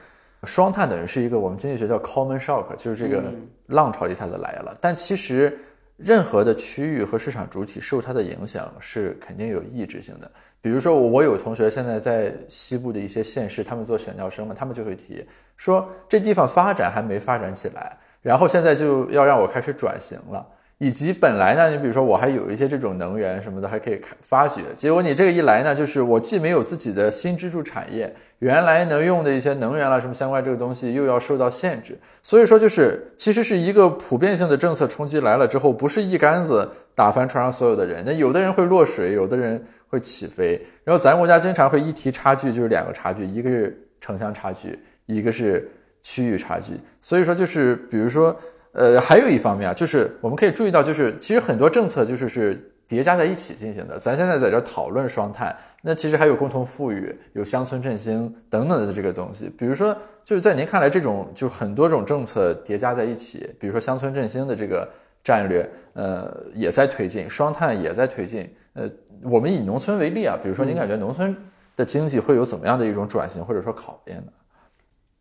[0.44, 3.32] 双碳等于是一个我们经济学叫 common shock，就是这个
[3.68, 4.76] 浪潮一下子来了。
[4.82, 5.58] 但其实
[5.96, 10.30] 任何的区域和市场主体受它的影响是肯定有抑制性的。
[10.60, 20.46] 比如说我有同学现在在西部的一些县市，他们做选调生嘛，他们就会提说这地方发展还没发展起来，然后现在就要让我开始转型了。
[20.78, 45.68] 以及本来呢，你比如说我还有一些这种能源什么的还可以发掘，结果你这个一来呢，就是我既没有自己的新支柱产业，原来能用的一些能源啦什么相关这个东西又要受到限制，所以说就是其实是一个普遍性的政策冲击来了之后，不是一竿子打翻船上所有的人，那有的人会落水，有的人会起飞，然后咱国家经常会一提差距就是两个差距，一个是城乡差距，一个是
[46.02, 48.36] 区域差距，所以说就是比如说。
[48.78, 53.98] 呃，还有一方面啊，就是我们可以注意到，就是其实很多政策就是是叠加在一起进行的。
[53.98, 59.48] 咱现在在这讨论双碳，那其实还有共同富裕、有乡村振兴等等的这个东西。
[59.58, 64.88] 比如说，就是在您看来，这种就很多种政策叠加在一起，比如说乡村振兴的这个
[65.24, 68.48] 战略，呃，也在推进，双碳也在推进。
[68.74, 68.88] 呃，
[69.24, 71.36] 我们以农村为例啊，比如说您感觉农村
[71.74, 74.32] 的经济会有怎么样的一种转型或者说考验呢？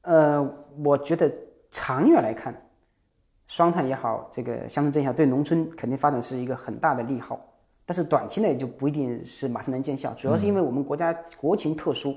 [0.03, 1.31] 呃，我觉得
[1.71, 2.55] 长远来看。
[3.47, 7.43] 双碳也好，这个乡村振兴对农村肯定发展是一个很大的利好。
[7.85, 12.13] 但是短期内就不一定是马上能见效，主要是因为我们国家国情特殊，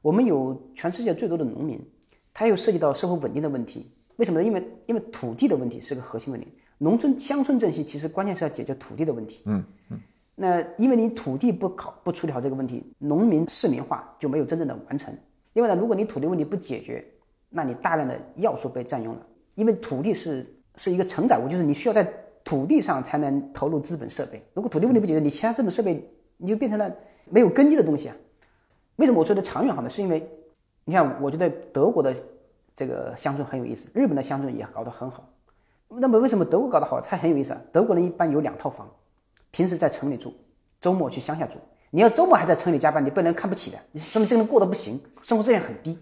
[0.00, 1.84] 我们有全世界最多的农民，
[2.32, 3.90] 它又涉及到社会稳定的问题。
[4.14, 4.46] 为什么呢？
[4.46, 6.46] 因为因为土地的问题是个核心问题。
[6.78, 9.42] 农村乡村振兴其实关键是要解决土地的问题。
[9.46, 10.00] 嗯嗯。
[10.36, 15.12] 那因为你土地不考不处理好这个问题，农民市民化就没有真正的完成。
[15.54, 17.04] 另外呢，如果你土地问题不解决，
[17.48, 19.26] 那你大量的要素被占用了。
[19.56, 20.46] 因为土地是
[20.78, 22.10] 是一个承载物，就是你需要在
[22.42, 24.42] 土地上才能投入资本设备。
[24.54, 26.90] 如果土地问题不解决，你其他资本设备你就变成了
[27.28, 28.16] 没有根基的东西啊。
[28.96, 29.90] 为什么我说的长远好呢？
[29.90, 30.26] 是因为
[30.84, 32.14] 你看，我觉得德国的
[32.74, 35.28] 这个乡村很有意思，日本的乡村也搞得很好。
[35.88, 37.00] 那么为什么德国搞得好？
[37.00, 37.60] 它很有意思啊。
[37.72, 38.88] 德国人一般有两套房，
[39.50, 40.32] 平时在城里住，
[40.80, 41.58] 周末去乡下住。
[41.90, 45.98] 你要周末还在城里加班，你被人看不起的，你说明这个人过得不行，生活质量很低。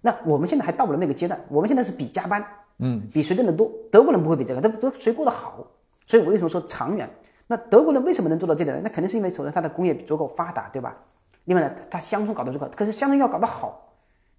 [0.00, 2.44] 那我们现在还到不了那个阶段，我们现在是比加班。
[2.80, 3.70] 嗯，比谁挣的多？
[3.90, 5.66] 德国人不会比这个，他德谁过得好？
[6.06, 7.08] 所以我为什么说长远？
[7.46, 8.82] 那德国人为什么能做到这点呢？
[8.84, 10.96] 那肯定是因为首先他的工业足够发达，对吧？
[11.44, 13.92] 另外呢，他乡村搞得足够，可是乡村要搞得好，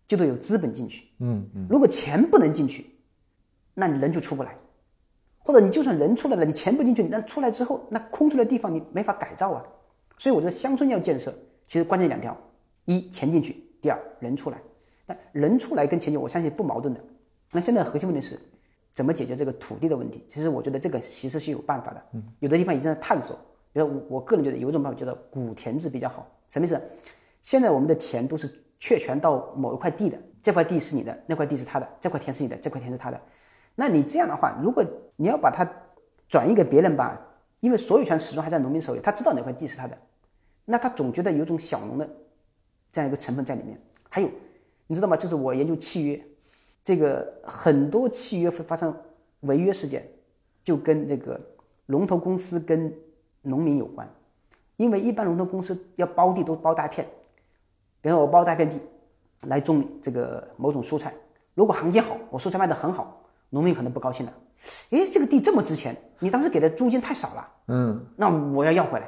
[0.08, 1.08] 就得有资本进去。
[1.20, 2.86] 嗯嗯，如果钱不能进去，
[3.74, 4.56] 那你人就出不来，
[5.40, 9.64] 或者你就算人出来了，你钱不进去，那出来之后，那空出来的地方你没法改造啊。
[10.18, 11.34] 所以我觉得乡村要建设，
[11.66, 12.38] 其实关键两条：
[12.86, 14.58] 一钱进去，第二人出来。
[15.06, 17.02] 那人出来跟钱进，我相信不矛盾的。
[17.54, 18.40] 那现在核心问题是，
[18.94, 20.24] 怎么解决这个土地的问题？
[20.28, 22.04] 其实我觉得这个其实是有办法的。
[22.14, 23.38] 嗯，有的地方已经在探索。
[23.74, 26.28] 比如我我个人觉得有一种办法叫做古田制比较好。
[26.50, 26.82] 什么意思？
[27.42, 33.20] 现在我们的田都是确权到某一块地的，这块地是你的，那块地是他的，这块田是你的，这块田是他的。
[33.76, 34.86] 那你这样的话，如果
[35.16, 35.70] 你要把它
[36.28, 37.20] 转移给别人吧，
[37.62, 39.98] 因为所有权始终还在农民手里，他知道哪块地是他的，
[40.66, 42.10] 那他总觉得有种小农的
[42.92, 43.80] 这样一个成分在里面。
[44.10, 44.30] 还有，
[44.88, 45.16] 你知道吗？
[45.16, 46.22] 就是我研究契约。
[46.84, 48.96] 这个很多契约会发生
[49.42, 50.08] 违约事件，
[50.64, 51.40] 就跟这个
[51.88, 52.94] 龙头公司跟
[53.42, 54.10] 农民有关，
[54.78, 57.08] 因为一般龙头公司要包地都包大片，
[58.02, 58.80] 比如说我包大片地
[59.48, 61.14] 来种这个某种蔬菜，
[61.54, 64.34] 如果行情好，我蔬菜卖的很好，农民可能不高兴了，
[64.92, 69.08] 诶，这个地这么值钱，你当时给的租金太少了，嗯，那我要要回来，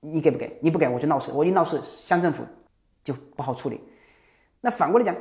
[0.00, 0.58] 你给不给？
[0.62, 2.44] 你不给我就闹事，我一闹事，乡政府
[3.04, 3.80] 就不好处理。
[4.60, 5.14] 那反过来讲，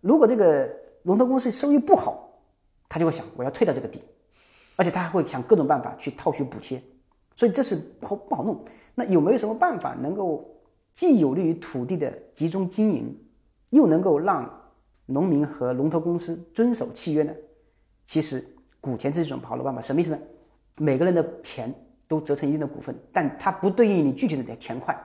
[0.00, 0.68] 如果这个
[1.04, 2.28] 龙头公司收益不好，
[2.88, 4.02] 他就会想我要退掉这个地，
[4.76, 6.82] 而且他还会想各种办法去套取补贴，
[7.36, 8.62] 所以这是不好不好弄。
[8.94, 10.44] 那有没有什么办法能够
[10.92, 13.16] 既有利于土地的集中经营，
[13.70, 14.48] 又能够让
[15.06, 17.32] 农民和龙头公司遵守契约呢？
[18.04, 18.44] 其实
[18.80, 20.18] 股田是一种好的办法，什么意思呢？
[20.78, 21.72] 每个人的田
[22.08, 24.98] 都折成一定的股份，但它不对应你具体的田块。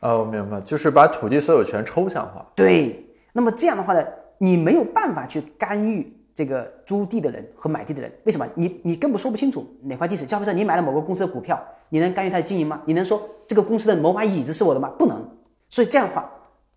[0.00, 2.44] 哦，我明白，就是把土地所有权抽象化。
[2.56, 4.04] 对，那么这样的话呢？
[4.38, 8.46] 你没有办法去干预这个租地的人和买地的人，为什么？
[8.54, 10.26] 你你根本说不清楚哪块地是。
[10.26, 12.82] 假如说你买了某个公司的股票，你能干预它的经营吗？
[12.84, 14.90] 你能说这个公司的某把椅子是我的吗？
[14.98, 15.26] 不能。
[15.70, 16.30] 所以这样的话，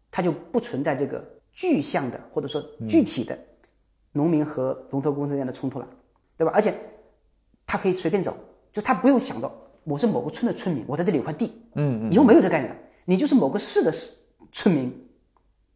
[0.09, 3.37] 它就不存在这个具象的或者说具体的
[4.13, 5.87] 农民和龙头公司之间的冲突了，
[6.37, 6.53] 对吧？
[6.55, 6.73] 而且
[7.67, 8.33] 他可以随便走，
[8.71, 9.51] 就他不用想到
[9.83, 14.17] 我是某个村的村民，我在这里有块地，嗯嗯，以后没有这概念了，你就是某个市的市
[14.53, 14.91] 村民，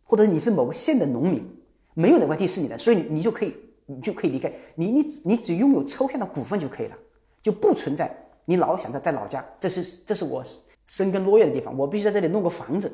[0.03, 1.45] 或者你是某个县的农民。
[1.93, 4.51] 没有哪块地是你的，所以你就可以，你就可以离开。
[4.75, 6.97] 你你你只拥有抽象的股份就可以了，
[7.41, 10.43] 就不存在你老想着在老家，这是这是我
[10.87, 12.91] 生根落叶的地方，我必须在这里弄个房子，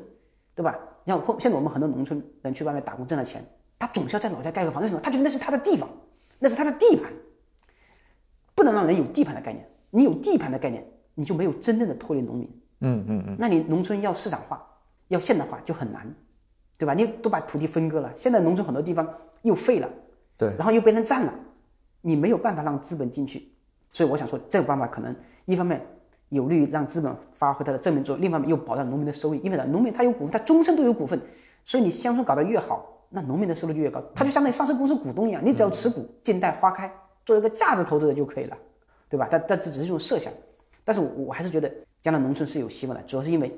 [0.54, 0.78] 对吧？
[1.04, 3.44] 你像现在我们很多农村人去外面打工挣了钱，
[3.78, 5.00] 他总是要在老家盖个房，为什么？
[5.00, 5.88] 他觉得那是他的地方，
[6.38, 7.10] 那是他的地盘，
[8.54, 9.66] 不能让人有地盘的概念。
[9.90, 12.48] 你有地盘的概念，你就没有真正的脱离农民。
[12.80, 13.36] 嗯嗯嗯。
[13.38, 14.64] 那你农村要市场化，
[15.08, 16.06] 要现代化就很难。
[16.80, 16.94] 对吧？
[16.94, 19.06] 你都把土地分割了，现在农村很多地方
[19.42, 19.88] 又废了，
[20.38, 21.34] 对，然后又被人占了，
[22.00, 23.52] 你没有办法让资本进去，
[23.90, 25.14] 所以我想说，这个办法可能
[25.44, 25.78] 一方面
[26.30, 29.40] 有利于让资本发挥它的正面作用，另一方面又保障农民的收益。
[29.44, 31.20] 因为呢，农民他有股份，他终身都有股份，
[31.64, 36.90] 所以你乡村搞得越好，那农民的收入就越高，他就相当于上市公司股东一样，你只要持股，静待花开，
[37.26, 38.56] 做一个价值投资者就可以了，
[39.10, 39.28] 对吧？
[39.30, 40.32] 但但这只是一种设想，
[40.82, 43.54] 但是我还是觉得将来农村是有希望的，主要是因为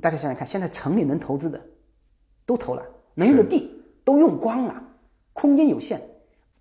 [0.00, 1.60] 大家想想看，现在城里能投资的。
[2.46, 3.70] 都投了，能用的地
[4.04, 4.82] 都用光了，
[5.32, 6.00] 空间有限。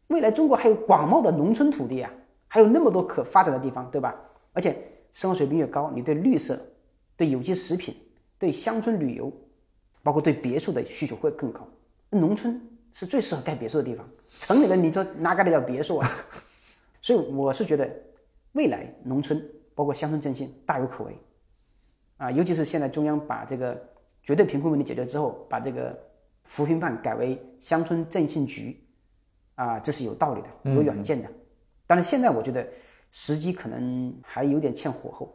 [0.08, 2.12] 未来中国还有广袤的农村土地啊，
[2.48, 4.16] 还有那么多可发展的地方，对吧？
[4.52, 4.76] 而且
[5.14, 6.60] 生活水平越高，你对绿色、
[7.16, 7.96] 对有机食品、
[8.40, 9.32] 对乡村旅游，
[10.02, 11.68] 包括对别墅的需求会更高。
[12.10, 12.60] 农村
[12.92, 16.10] 是最适合盖别墅的地方，城里的你说哪盖得了别墅啊？
[17.02, 17.88] 所以我是觉得，
[18.54, 19.44] 未来农村
[19.76, 21.16] 包括乡村振兴大有可为
[22.18, 23.95] 啊，尤其是现在中央把这个。
[24.26, 25.96] 绝对贫困问题解决之后，把这个
[26.46, 28.76] 扶贫办改为乡村振兴局，
[29.54, 31.30] 啊，这是有道理的，有远见的。
[31.86, 32.68] 但是现在我觉得
[33.12, 35.32] 时机可能还有点欠火候，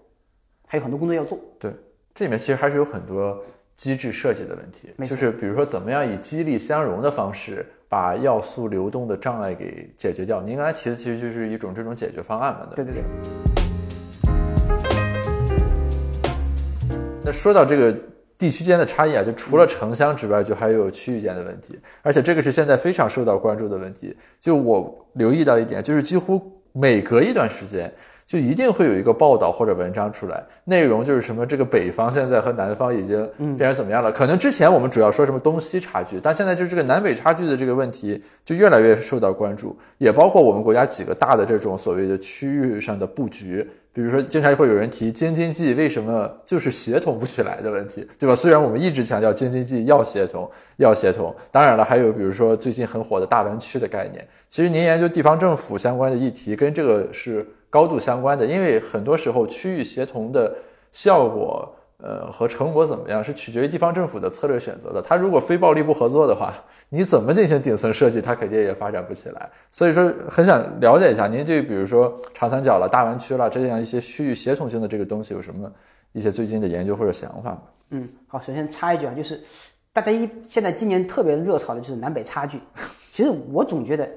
[0.67, 1.39] 还有很多工作要做。
[1.61, 1.73] 对，
[2.13, 3.41] 这里面其实还是有很多
[3.77, 10.43] 机制设计的问题，就是比如说怎么样以激励相融的方式把要素流动的障碍给解决掉。
[10.43, 13.05] 您刚才提的其实就是一种这种解决方案嘛，对对对，
[17.25, 17.97] 那说到这个
[18.41, 24.17] 地区间的差异啊，就除了城乡之外，就还有区域间的问题，而且这个是现在非常受到关注的问题。
[24.41, 26.41] 就我留意到一点，就是几乎
[26.73, 27.93] 每隔一段时间，
[28.25, 34.11] 就一定会有一个报道或者文章出来，内容就是什么这个北方现在和南方已经变成怎么样了？
[34.11, 43.69] 可能之前我们主要说什么东西差距，但现在就是这个南北差距的这个问题就越来越受到关注，也包括我们国家几个大的这种所谓的区域上的布局。
[43.93, 48.35] 比如说，经常会有人提京津冀为什么就是协同不起来的问题， 对吧？
[48.35, 51.35] 虽然我们一直强调京津冀要协同，要协同。
[51.51, 60.55] 当然了，还有比如说最近很火的大湾区的概念，其实您研究地方政府相关的议题，跟这个是高度相关的，因为很多时候区域协同的
[60.93, 61.69] 效果，
[62.03, 65.03] 呃和成果怎么样，是取决于地方政府的策略选择的。
[65.03, 66.53] 它如果非暴力不合作的话，
[66.89, 69.51] 你怎么进行顶层设计，它肯定也发展不起来。
[69.71, 75.71] 所以说，很想了解一下您对比如说长三角了、大湾区了这样一些区域协同性的这个东西有什么
[76.13, 77.63] 一些最近的研究或者想法吗？
[77.91, 79.41] 嗯，好，首先插一句啊，就是
[79.93, 82.61] 大家一现在今年特别热炒的就是南北差距。
[83.11, 84.09] 其实我总觉得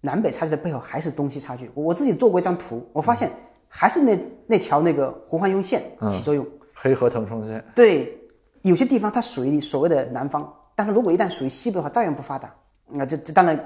[0.00, 1.70] 南北差距的背后还是东西差距。
[1.74, 3.30] 我自己做过一张图，我发现
[3.68, 6.46] 还是那那条那个胡环庸线起作用。
[6.74, 8.18] 黑河腾冲线，对，
[8.62, 12.52] 有些地方它属于所谓的南方，但是如果一旦属于西部的话，照样不发达。
[12.86, 13.58] 那、这这当然，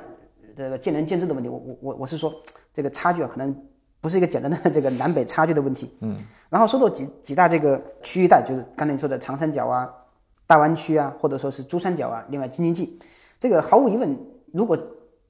[0.57, 1.49] 这个见仁见智的问题。
[1.49, 2.33] 我我我我是说，
[2.73, 3.55] 这个差距啊，可能
[4.01, 5.91] 不是一个简单的这个南北差距的问题。
[6.01, 6.17] 嗯。
[6.51, 9.89] 然后说到几几大这个区域带，就是刚才你说的长三角啊、
[10.47, 12.99] 大湾区啊，或者说是珠三角啊，另外京津冀，
[13.41, 14.17] 这个毫无疑问，
[14.53, 14.79] 如果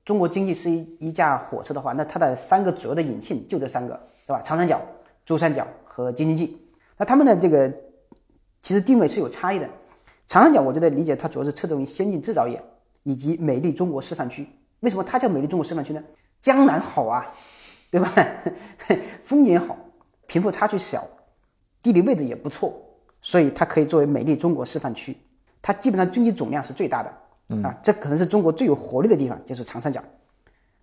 [0.05, 4.43] 中国经济是一一架火车的话，那它的三个主要的引擎就这三个，对吧？
[4.43, 4.81] 长三角、
[5.25, 6.67] 珠三角和京津冀。
[6.99, 7.73] 那他们的这个
[8.61, 9.69] 其实定位是有差异的。
[10.27, 12.63] 长三角我觉得理解它主要是侧重于先进制造业
[13.03, 14.47] 以及美丽中国示范区。
[14.81, 16.03] 为什么它叫美丽中国示范区呢？
[16.41, 17.27] 江南好啊，
[17.91, 18.13] 对吧？
[19.25, 19.77] 风景好，
[20.27, 21.05] 贫富差距小，
[21.81, 22.75] 地理位置也不错，
[23.21, 25.17] 所以它可以作为美丽中国示范区。
[25.63, 30.03] 它基本上经济总量是最大的，啊，这可能是中国最有活力的地方，就是长三角。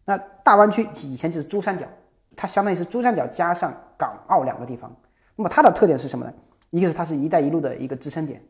[0.06, 1.88] 那大湾区以前就是珠三角，
[2.36, 4.94] 它相当于是珠三角加上港澳两个地方。
[5.36, 6.34] 那么它的特点是什么呢？
[6.70, 8.42] 一个是它是一带一路的一个支撑点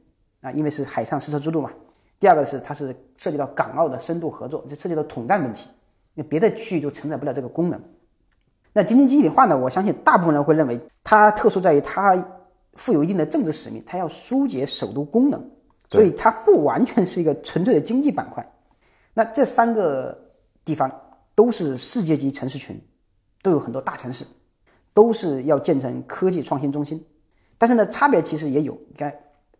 [0.41, 1.71] 啊，因为是海上丝绸之路嘛。
[2.19, 5.67] 第二个是它是涉及到港澳的深度合作，这涉及到统战问题，
[6.13, 7.81] 那别的区域就承载不了这个功能。
[8.71, 9.57] 那京津冀一体化呢？
[9.57, 12.15] 我相信大部分人会认为它特殊在于它
[12.73, 15.41] 负有一定的政治使命，它要疏解首都功能，
[15.89, 18.45] 所以它不完全是一个纯粹的经济板块。
[19.13, 20.17] 那这三个
[20.63, 20.91] 地方
[21.35, 22.81] 都是世界级城市群，
[23.41, 24.25] 都有很多大城市，
[24.95, 27.05] 都是要建成科技创新中心。
[27.59, 28.73] 但是呢，差别其实也有。
[28.87, 29.13] 你看，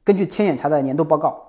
[0.04, 1.40] 根据天眼查的年度报告，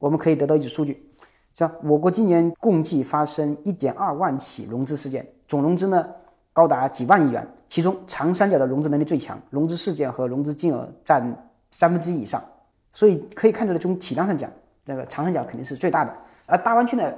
[0.00, 1.08] 我们可以得到一组数据，
[1.52, 6.04] 像我国今年共计发生一点二万起融资事件，总融资呢
[6.52, 12.42] 高达几万亿元，其中长三角的融资能力最强，融资事件和融资金额占三分之一以上。
[12.92, 14.50] 所以可以看出来，从体量上讲，
[14.84, 16.14] 这个长三角肯定是最大的。
[16.46, 17.12] 而大湾区呢，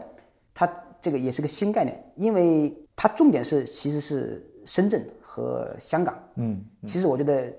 [0.55, 0.67] 它
[1.01, 6.14] 这个也是个新概念，因为它重点是其实是深圳和香港。
[6.35, 7.50] 嗯，其实我觉得，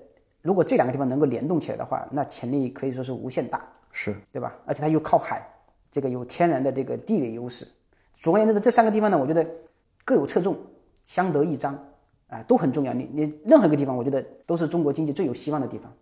[0.42, 4.54] 如果这两个地方能够联动起来的话，那潜力可以说是无限大，是对吧？
[4.64, 5.44] 而且它又靠海，
[5.90, 7.66] 这个有天然的这个地理优势。
[8.14, 9.44] 总而言之呢，这三个地方呢，我觉得
[10.04, 10.56] 各有侧重，
[11.04, 11.76] 相得益彰
[12.28, 12.92] 啊，都很重要。
[12.92, 15.92] 你你任何一个地方，我觉得都是中国经济最有希望的地方。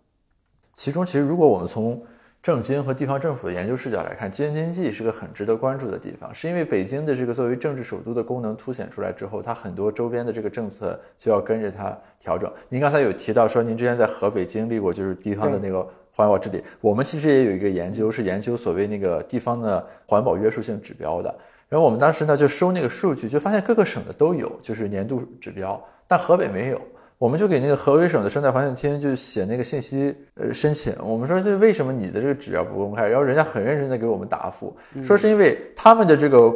[0.73, 1.99] 其中，其实如果我们从
[2.47, 12.49] 政经和地方政府的研究视角来看，京津冀是个很值得关注的地方，是因为北京的这个作为政治首都的功能凸显出来之后，它很多周边的这个政策就要跟着它调整。
[12.69, 21.29] 您刚才有提到说，您之前在河北经历过就是地方的那个环保治理，我们其实也有一个研究是研究所谓那个地方的环保约束性指标的。
[21.67, 26.79] 然后我们当时呢就收那个数据，就发现各个省的都有，就是年度指标，但河北没有。
[27.17, 33.07] 我们就给那个河北省的生态环境厅就写那个信息呃申请，我们说这为什么你的这个指标不公开？
[33.07, 36.53] 然后人家很认真的给我们答复，说是因为他们的这个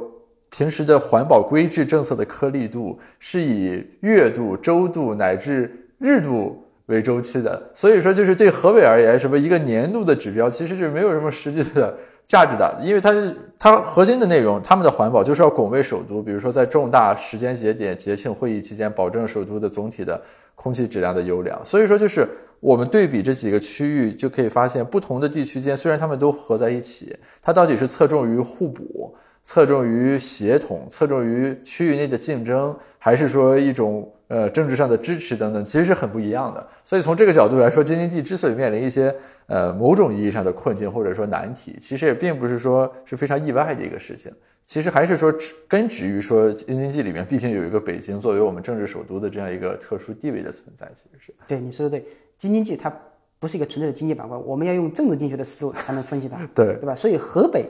[0.51, 11.97] 平时的环保规制政策的颗粒度是以月度、周度乃至日度为周期的，所以说就是对河北而言，什么一个年度的指标其实是没有什么实际的。
[12.25, 13.13] 价值的，因为它
[13.59, 20.21] 它核心的内容，他们的环保就是要拱卫首都，比如说在重大时间节点、节庆会议期间，保证首都的总体的
[20.55, 21.59] 空气质量的优良。
[21.65, 22.27] 所以说，就是
[22.61, 29.13] 我们对比这几个区域，就可以发现，不同的地区间虽然他们都合在一起，它到底是侧重于互补，
[29.43, 36.65] 侧重于协同，侧重于区域内的竞争，还是说一种呃政治上的支持等等，其实是很不一样的。
[36.85, 39.13] 所以从这个角度来说，京津冀之所以面临一些
[39.47, 44.31] 呃某种意义上的困境或者说难题，其实也并不是说是非常意外的一个事情。
[44.63, 45.33] 其实还是说
[45.67, 52.07] 根植于说京津冀里面，毕竟有一个北京作为我们政治首都的这样一个特殊地位的存在，其实是对你说的对，
[52.37, 52.93] 京津冀它
[53.39, 56.95] 不是一个纯粹的经济板块，我们要用政治经济学的思路才能分析它， 对对吧？
[56.95, 57.67] 所以河北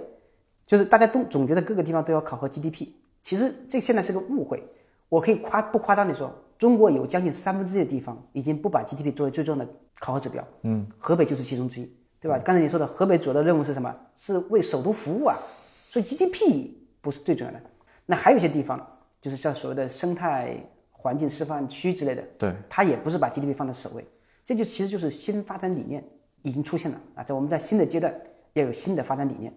[0.67, 2.89] 就是大家都总觉得各个地方都要考核 GDP，
[3.21, 4.63] 其实这现在是个误会。
[5.07, 12.37] 我可以夸不夸张地说，中国有将近三分之一的地方已经不把 GDP 作为最重要的考核指标，嗯，河北就是其中之一，对吧？
[12.37, 13.91] 刚才你说的河北主要的任务是什么？
[14.15, 15.35] 是为首都服务啊，
[15.89, 16.69] 所以 GDP
[17.01, 17.59] 不是最重要的。
[18.05, 18.79] 那还有一些地方，
[19.19, 20.55] 就是像所谓的生态
[20.91, 24.05] 环境示范区之类的，对，它也不是把 GDP 放在首位，
[24.45, 26.07] 这就其实就是新发展理念
[26.43, 28.13] 已经出现了啊，在我们在新的阶段
[28.53, 29.51] 要有新的发展理念。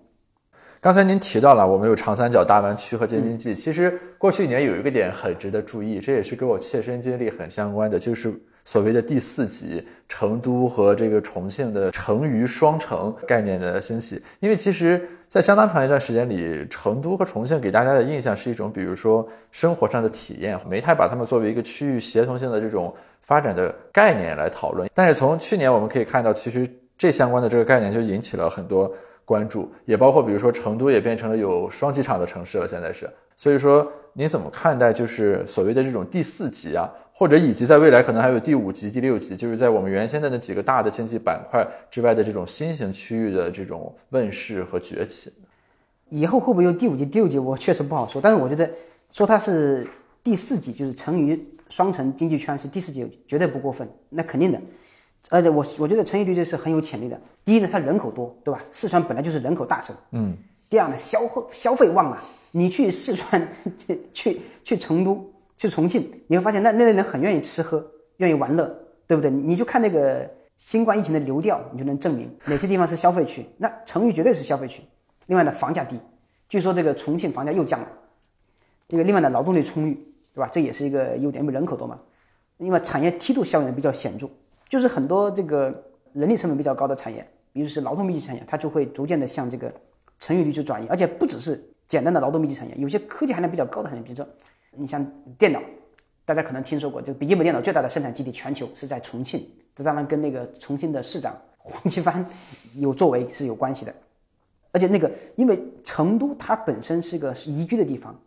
[0.85, 3.55] 刚才您提到了，我们有长三角、大湾区和京津冀。
[3.55, 8.31] 其实过去一年有一个点很值得注意，这也是跟我切身经历很相关的，就是
[8.67, 14.23] 所谓的第四级成都和这个重庆的成渝双城概念的兴起。
[14.41, 20.61] 因为其实，在相当长一段时间里，成都和重庆给大家的印象是一种，比如说生活上的体验。
[20.69, 24.87] 没太把它们作为一个区域协同性的这种发展的概念来讨论。
[24.93, 26.69] 但是从去年我们可以看到，其实
[26.99, 28.93] 这相关的这个概念就引起了很多。
[29.25, 33.09] 关注也包括，比如说成都也变成了有双机场的城市了，现在是。
[33.37, 45.33] 所以说，你怎么看待就是所谓的这种第四级啊，或者以及在未来可能还有第五级、第六级，就是在我们原先的那几个大的经济板块之外的这种新型区域的这种问世和崛起？
[46.11, 48.21] 以后会不会有第五级、第六级，我确实不好说。
[48.21, 48.71] 但是我觉得
[49.11, 49.85] 说它是
[50.23, 54.61] 第四级，就是成渝双城经济圈是第四级，绝对不过分，那肯定的。
[55.31, 57.21] 而且我我觉得成渝地区是很有潜力的。
[57.45, 58.63] 第一呢，它人口多，对吧？
[58.71, 59.95] 四川本来就是人口大省。
[60.13, 60.37] 嗯。
[60.69, 62.23] 第二呢，消费消费旺啊。
[62.57, 67.85] 你去四川、去去去成都、去重庆，你会发现那那类人很愿意吃喝，
[68.19, 68.65] 愿意玩乐，
[69.09, 69.29] 对不对？
[69.29, 73.45] 你就看那个新冠疫情的流调，你就能证明哪些地方是消费区。
[73.57, 74.85] 那成渝绝对是消费区。
[75.27, 75.99] 另外呢，房价低，
[76.49, 77.89] 据说这个重庆房价又降了。
[78.89, 79.95] 这个另外呢，劳动力充裕，
[80.33, 80.49] 对吧？
[80.53, 81.99] 这也是一个优点，因为人口多嘛。
[82.59, 84.29] 另外，产业梯度效应比较显著。
[84.69, 89.73] 就是很多这个人力成本比较高的产业，比如是劳动密集产业，它就会逐渐的向这个
[90.19, 94.27] 成渝地区转移，而且不只是简单的劳动密集产业，有些科技含量比较高的产业，比如说
[94.77, 95.05] 你像
[95.39, 95.61] 电脑，
[96.25, 102.25] 大家可能听说过，就笔记本电脑最大的生产基地全球是在重庆，这当然跟那个重庆的市长黄奇帆
[102.77, 103.95] 有作为是有关系的，
[104.73, 108.19] 而且那个因为成都它本身是个宜居的地方，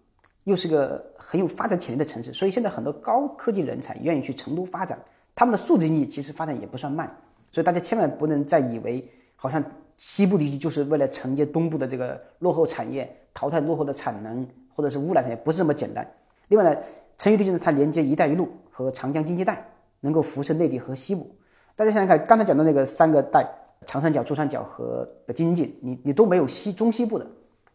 [0.45, 4.97] 又是个很有发展潜力的城市，所以现在很多高科技人才愿意去成都发展。
[5.38, 7.07] 他们的数字经济其实发展也不算慢，
[7.51, 9.63] 所以大家千万不能再以为好像
[9.95, 16.11] 西部地区就是为了承接东部的这个落后产业，淘汰落后的产能或者是污染产业，不是这么简单。
[16.47, 16.81] 另外呢，
[17.19, 19.63] 成渝地区呢，它连接“一带一路”和长江经济带，
[19.99, 21.29] 能够辐射内地和西部。
[21.75, 23.47] 大家想想看，刚才讲的那个三个带——
[23.85, 27.27] 长三角、珠三角和京津冀，你你都没有西中西部的，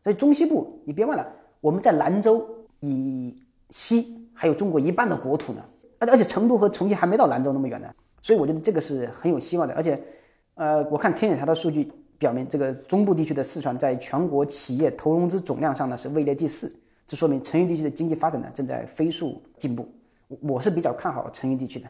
[0.03, 1.25] 所以中西部你别忘了，
[1.61, 2.45] 我们在兰州
[2.81, 3.41] 以
[3.71, 5.63] 西还有中国一半的国土呢。
[6.11, 7.89] 而且成都和重庆还没到兰州那么远呢，
[8.21, 9.75] 所以我觉得这个是很有希望的。
[9.75, 10.01] 而且，
[10.55, 16.75] 呃，我看天眼查的数据表明，这个中部地区的四川在全国企业投融资总量上呢是位列第四，
[17.07, 19.89] 这说明成渝地区的经济发展呢正在飞速进步。
[20.41, 21.87] 我是比较看好成渝地区的。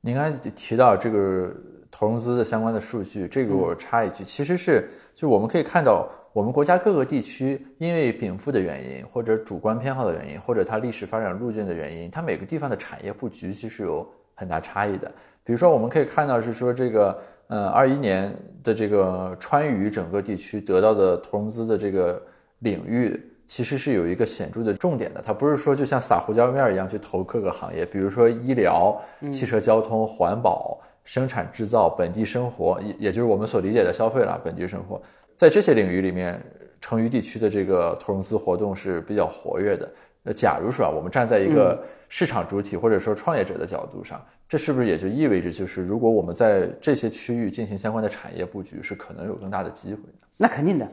[0.00, 1.52] 你刚才提到这个
[1.90, 6.08] 投融资的相关的数据，这个我插一句，其实是就我们可以看到。
[6.36, 15.10] 我们国家各个地区因为禀赋的原因，或者主观偏好的原因，或者它历史发展路径的原因，它每个地方的产业布局其实有很大差异的。
[15.42, 22.22] 比如说，我们可以看到是说这个，呃，二一年的这个川渝整个地区得到的投融资的这个
[22.58, 25.22] 领域，其实是有一个显著的重点的。
[25.22, 28.94] 它不是说就像撒胡椒面一样去投各个行业，比如说医疗、
[29.30, 35.00] 汽车交通、环保、生产制造、本地生活，也也就是我们所理解的消费了，本地生活。
[35.36, 36.44] 在这些领域里面，
[36.80, 39.90] 成渝地区的这个投融资活动是比较活跃的。
[40.22, 50.26] 那假如说啊，我们站在一个市场主体或者说创业者的角度上，这是不是也就意味着，就是如果我们在这些区域进行相关的产业布局，是可能有更大的机会的？
[50.36, 50.90] 那肯定的。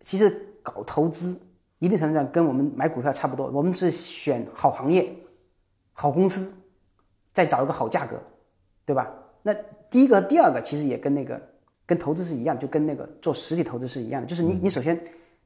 [0.00, 0.30] 其实
[0.62, 1.36] 搞投资
[1.80, 5.12] 一定程度上跟我们买股票差不多，我们是选好行业、
[5.92, 6.52] 好公司，
[7.32, 8.16] 再找一个好价格，
[8.84, 9.10] 对吧？
[9.44, 9.54] 那
[9.88, 11.40] 第一个、第二个其实也跟那个。
[11.86, 14.98] 跟投资是一样，就跟那个做实体投资是一样的，就是你你首先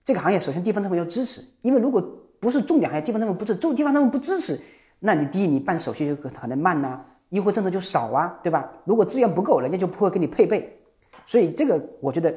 [0.04, 2.00] 这个行业首先地方政府要支持，因为如果
[2.38, 4.56] 不是重点行业，地方政府不支持，地方政府不支持，
[5.00, 8.72] 那你第一你办手续就可能慢呐，优惠政策就少啊，对吧？
[8.84, 10.72] 如果资源不够，人家就不会给你配备，
[11.26, 12.32] 所以这个我觉得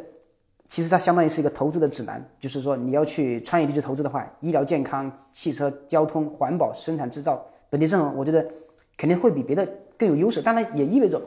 [0.67, 7.39] 其实它相当于是一个投资的指南，就是说你要去创业地区投资的话，医疗健康、汽车、交通、环保、生产制造、
[7.69, 8.43] 本地政府，我觉得
[8.97, 9.63] 肯定会比别的
[9.95, 10.41] 更有优势。
[10.41, 11.21] 当然也意味着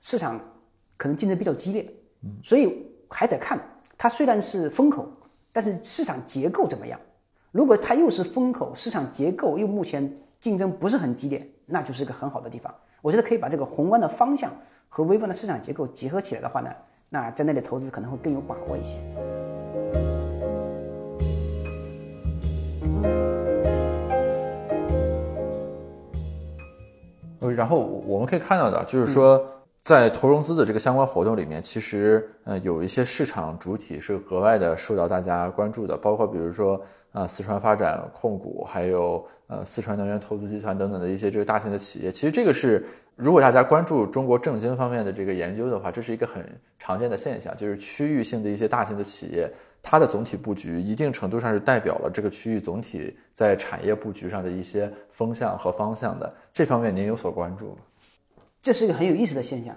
[0.00, 0.40] 市场
[0.96, 1.92] 可能竞争比较激烈，
[2.42, 3.60] 所以还得看
[3.96, 5.08] 它虽然是风口，
[5.52, 6.98] 但是市场结构怎么样。
[7.50, 12.72] 如果它又是风口，市场结构又目前竞争不是很激烈，那就是一个很好的地方。
[13.00, 14.52] 我觉得可以把这个宏观的方向
[14.88, 16.70] 和微观的市场结构结合起来的话呢。
[17.10, 18.98] 那在那里投资可能会更有把握一些。
[27.40, 29.46] 呃，然后我们可以看到的，就是说，
[29.80, 36.80] 在投融资的这个相关活动里面，其实呃有一些市场主体是格外的受到大家关注的，包括比如说
[37.12, 42.10] 啊四川发展控股，还有呃四川能源投资集团等等的一些这个大型的企业。
[42.10, 42.84] 其实这个是。
[43.18, 46.40] 如果大家关注中国政经方面的这个研究的话，这是一个很
[46.78, 49.52] 常见的现象，就是区域性的一些大型的企业，
[49.82, 56.32] 它的总体布局一定程度上是代表了这个区域总体在产业布局上的一些风向和方向的。
[56.52, 57.78] 这方面您有所关注吗？
[58.60, 59.74] 这是一个很有意思的现象，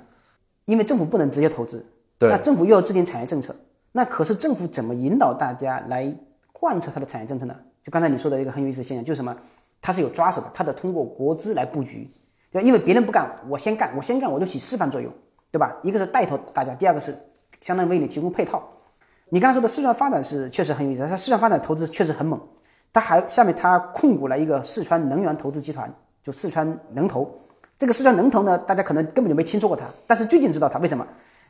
[0.66, 1.86] 因为政府不能直接投资，
[2.20, 3.56] 那政府又要制定产业政策，
[3.92, 6.14] 那可是政府怎么引导大家来
[6.52, 7.56] 贯彻它的产业政策呢？
[7.84, 9.36] 就刚才你说的一个很有意思的现象，就是什么？
[9.82, 12.08] 它是有抓手的，它得通过国资来布局。
[12.52, 15.12] 对，因为别人不干，我先干，我先干，我就起示范作用，
[15.50, 15.76] 对吧？
[15.82, 17.18] 一个是带头大家，第二个是
[17.62, 18.62] 相当于为你提供配套。
[19.30, 22.40] 你刚才说的四川发展是确实很有意思，它四川发展投资确实很猛，
[22.94, 27.34] 它还下面它控股了一个四川能源投资集团，就四川能投。
[27.82, 31.04] 这个四川能投呢，大家可能根本就没听说过它，但是最近知道它，为什么？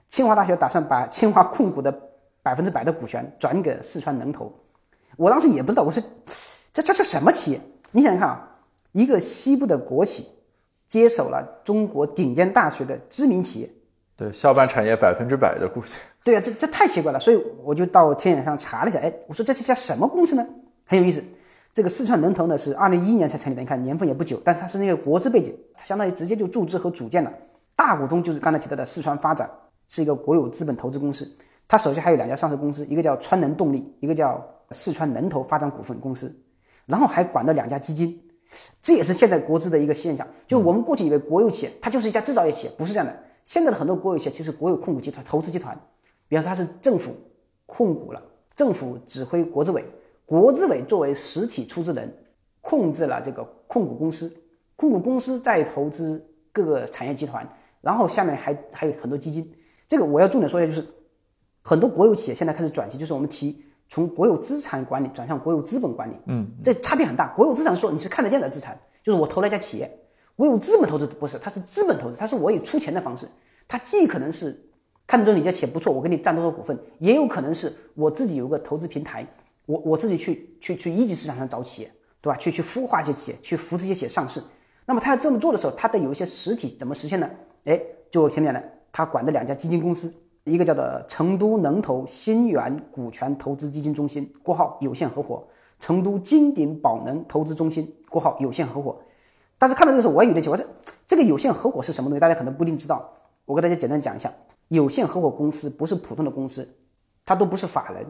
[0.07, 1.93] 清华大学打算把清华控股的
[2.41, 4.49] 百分之百的股权转给四川能投。
[5.17, 6.01] 我当时也不知道，我说
[6.71, 7.59] 这这是什么企业？
[7.91, 8.49] 你想想看啊，
[8.93, 10.29] 一个西部的国企。
[10.87, 13.69] 接手了中国顶尖大学的知名企业，
[14.15, 15.99] 对校办产业百分之百的股权。
[16.23, 20.47] 对啊，这这太奇怪了，所以我就到天眼上查了一下，哎，我说这是家什么公司呢？
[20.85, 21.21] 很有意思，
[21.73, 27.31] 这个四川能投呢是二零一一年才成立的，你看年份也不久，但是它是那个国资背景，它相当于直接就注资和组建了。
[27.75, 29.49] 大股东就是刚才提到的四川发展，
[29.87, 31.25] 是一个国有资本投资公司，
[31.67, 36.35] 它手下还有两家上市公司，一个叫川能动力，一个叫四川能投发展股份公司，
[36.85, 38.21] 然后还管着两家基金。
[38.81, 43.17] 这也是现在国资的一个现象，就我们过去以为国有企业它就是一家制造业企业，不是这样的。
[43.45, 45.79] 现在的很多国有企业其实国有控股集团、投资集团，
[46.27, 47.15] 比方说它是政府
[47.65, 48.21] 控股了，
[48.53, 49.85] 政府指挥国资委，
[50.25, 52.13] 国资委作为实体出资人，
[52.61, 54.33] 控制了这个控股公司，
[54.75, 57.47] 控股公司再投资各个产业集团，
[57.81, 59.53] 然后下面还还有很多基金。
[59.87, 60.87] 这个我要重点说一下，就是
[61.61, 63.65] 很多国有企业现在开始转型，就是我们提。
[63.93, 67.27] 从国有资产管理转向国有资本管理，嗯，这差别很大。
[67.35, 69.85] 国有资产说你是看得见的资产，就是我投了一家企业；
[70.37, 73.27] 国有资本投资不是，它是资本投资，它是我以出钱的方式。
[73.67, 74.57] 它既可能是
[75.05, 79.27] 看中你家企业不错，我给你占多少股份，也有可能是我自己有个投资平台，
[79.71, 82.37] 我我自己去去去一级市场上找企业，对吧？
[82.37, 84.43] 去去孵化一些企业，去扶持一些企业上市。
[84.85, 87.29] 那么他要这么做的时候，他得有一些实体，怎么实现呢？
[87.65, 90.13] 哎，就我前面讲的，他管的两家基金公司。
[90.43, 95.43] 一个叫做成都能投新源股权投资基金中心（括号有限合伙），
[95.79, 98.99] 成都金鼎宝能投资中心（括号有限合伙）。
[99.59, 100.67] 但是看到这个时候，我也有点奇怪，这
[101.05, 102.19] 这个有限合伙是什么东西？
[102.19, 103.07] 大家可能不一定知道。
[103.45, 104.33] 我给大家简单讲一下：
[104.69, 106.67] 有限合伙公司不是普通的公司，
[107.23, 108.03] 它都不是法人，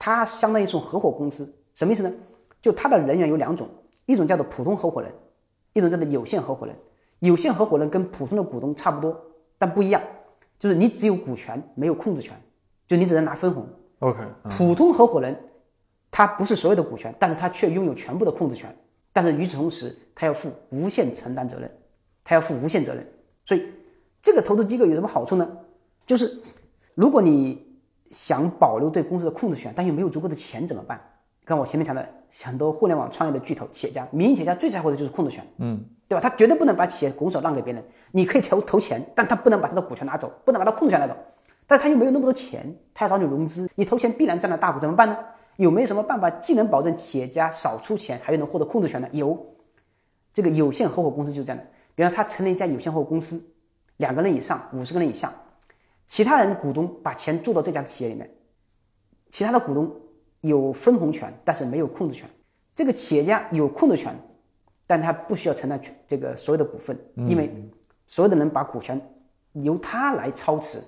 [0.00, 1.54] 它相当于一种合伙公司。
[1.74, 2.12] 什么意思呢？
[2.60, 3.68] 就它的人员有两种，
[4.06, 5.12] 一种叫做普通合伙人，
[5.74, 6.74] 一种叫做有限合伙人。
[7.20, 9.20] 有限合伙人跟普通的股东差不多，
[9.58, 10.02] 但不一样。
[10.58, 12.34] 就是你只有股权，没有控制权，
[12.88, 13.66] 就你只能拿分红。
[14.00, 14.18] OK，
[14.56, 15.38] 普通合伙人，
[16.10, 18.74] 他不是所有的股权，但是他却拥有全部的控制权。
[19.12, 21.70] 但是与此同时，他要负无限承担责任，
[22.24, 23.06] 他要负无限责任。
[23.44, 23.66] 所以，
[24.22, 25.46] 这个投资机构有什么好处呢？
[26.06, 26.40] 就是
[26.94, 27.69] 如果你
[28.10, 31.00] 想保留对公司的控制权，但又没有足够的钱怎么办？
[31.44, 32.08] 跟我前面讲的
[32.44, 35.46] 很多互联网创业的巨头企业家，民营企业家最在乎的就是控制权。
[35.58, 35.84] 嗯。
[36.06, 36.20] 对吧？
[36.20, 37.80] 他绝对不能把企业拱手让给别人。
[38.10, 41.16] 你可以投投钱，但他不能把他的股权拿走，不能把他控制权拿走。
[41.68, 45.16] 但他又没有那么多钱，他要找你融资，你投钱必然占了大股，怎么办呢？
[45.54, 49.06] 有没有什么办法既能保证企业家少出钱，还又能获得控制权呢？
[49.12, 49.38] 有，
[50.32, 51.64] 这个有限合伙公司就是这样的。
[51.94, 53.40] 比方他成立一家有限合伙公司，
[53.98, 55.32] 两个人以上，五十个人以下，
[56.10, 58.30] 其他人股东把钱注到这家企业里面，
[59.30, 59.90] 其他的股东
[60.42, 62.28] 有分红权，但是没有控制权。
[62.74, 64.14] 这个企业家有控制权。
[64.90, 67.48] 但他不需要承担全这个所有的股份，因为
[68.08, 69.00] 所有的人把股权
[69.52, 70.82] 由他来操持，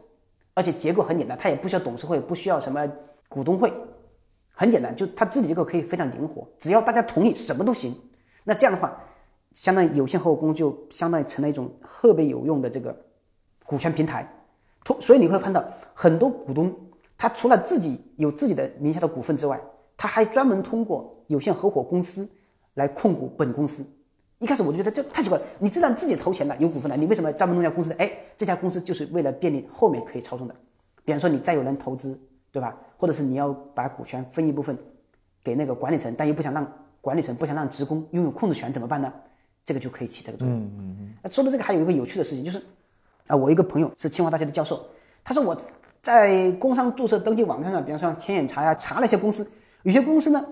[0.54, 2.84] 而且结构很简单，他也不需要董事会，不需要什么
[3.28, 3.72] 股东会，
[4.54, 7.96] 很简单，就他自己结构可以非常灵活，只要大家同意，什么都行。
[8.42, 8.92] 那这样的话，
[9.54, 13.04] 相当于有限合伙公司就相当于成了一种特别有用的这个
[13.64, 14.28] 股权平台。
[14.84, 15.64] 同所以你会看到
[15.94, 16.74] 很多股东
[17.16, 19.60] 他除了自己有自己的名下的股份之外，
[19.96, 22.28] 他还专门通过有限合伙公司
[22.74, 23.84] 来控股本公司。
[24.38, 27.96] 一开始我就觉得这太奇怪了，你既然自己投钱了，有股份了，你为什么要专门弄家公司呢？
[28.00, 30.54] 哎，这家公司就是为了便利后面可以操纵的。
[31.04, 32.18] 比方说你再有人投资，
[32.50, 32.76] 对吧？
[32.96, 34.76] 或者是你要把股权分一部分
[35.44, 36.66] 给那个管理层，但又不想让
[37.00, 39.12] 管理层不想让职工拥有控制权，怎么办呢？
[39.64, 40.56] 这个就可以起这个作用。
[40.56, 41.14] 嗯嗯嗯。
[41.22, 42.60] 那说到这个，还有一个有趣的事情，就是
[43.32, 44.78] 啊，我一个朋友是清华大学的教授，
[45.24, 45.56] 他说我
[46.02, 49.50] 在工商注册登记网站上，比方说天眼查呀，查了一些公司，
[49.84, 50.44] 有些公司呢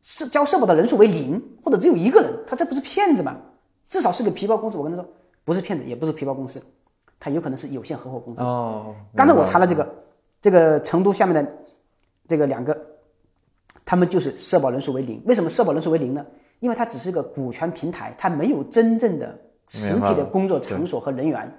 [0.00, 3.36] 是交社保的人数为零，或者只有一个人，他这不是骗子吗？
[3.86, 4.78] 至少是个皮包公司。
[4.78, 5.06] 我跟他说，
[5.44, 6.62] 不是骗子，也不是皮包公司，
[7.20, 8.40] 他有可能是有限合伙公司。
[8.42, 9.94] 哦，刚才我查了这个，
[10.40, 11.52] 这个成都下面的
[12.26, 12.74] 这个两个，
[13.84, 15.22] 他们就是社保人数为零。
[15.26, 16.24] 为什么社保人数为零呢？
[16.60, 21.52] 因为它只是个股权平台，它没有真正的实体的工作场所和人员，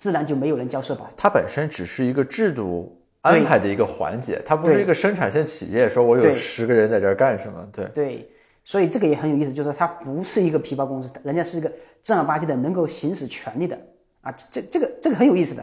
[0.00, 1.08] 自然就没有人交社保。
[1.16, 5.88] 它本身只是一个制度安排的一个环节，它不是一个生产线企业。
[5.88, 7.68] 说我有十个人在这儿干什么？
[7.70, 8.30] 对，对，
[8.64, 11.70] 所以这个也很有意思，就是说它不是一个皮包公司，人家是一个
[12.02, 13.78] 正儿八经的能够行使权利的
[14.22, 15.62] 啊，这这个这个很有意思的。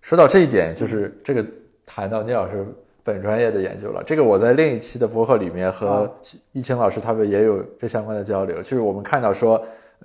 [0.00, 1.44] 说到这一点，就是这个
[1.84, 2.66] 谈到聂老师
[3.02, 4.02] 本专业的研究了。
[4.02, 6.10] 这个我在另一期的博客里面和
[6.52, 8.56] 易清老师他们也有这相关的交流。
[8.62, 9.62] 就是我们看到说，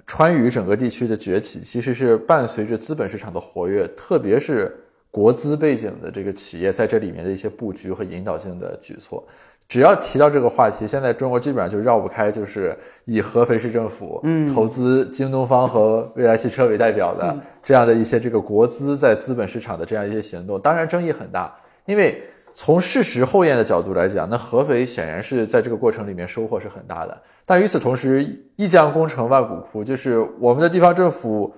[0.08, 4.74] 川渝整个地区的崛起，其实是伴随着资本市场的活跃，特别是
[5.10, 9.26] 国资背景的这个企业在这里面的一些布局和引导性的举措。
[9.68, 21.52] 只要提到这个话题，现在中国基本上就绕不开，就是以合肥市政府投资京东方和未来汽车为代表的这样的一些这个国资在资本市场的这样一些行动，当然争议很大，
[21.88, 22.22] 因为
[22.58, 28.26] 从事实后验的角度来讲，那合肥显然是在这个过程里面收获是很大的，但与此同时，
[28.56, 31.54] 一将功成万骨枯，就是我们的地方政府。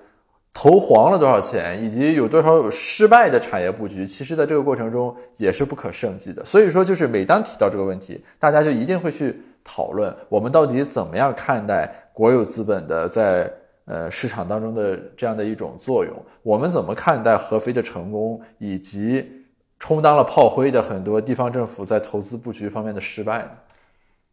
[0.54, 6.44] 投黄了多少钱，以及有多少有失败的产业布局，其实在这个过程中也是不可胜计的。
[6.44, 13.54] 所以说，就是每当提到这个问题，大家就一定会去讨论，我们到底怎么样看待国有资本的在
[13.86, 16.12] 呃市场当中的这样的一种作用？
[16.42, 19.37] 我们怎么看待合肥的成功，以及
[19.80, 23.52] 充当了炮灰的很多地方政府在投资布局方面的失败呢？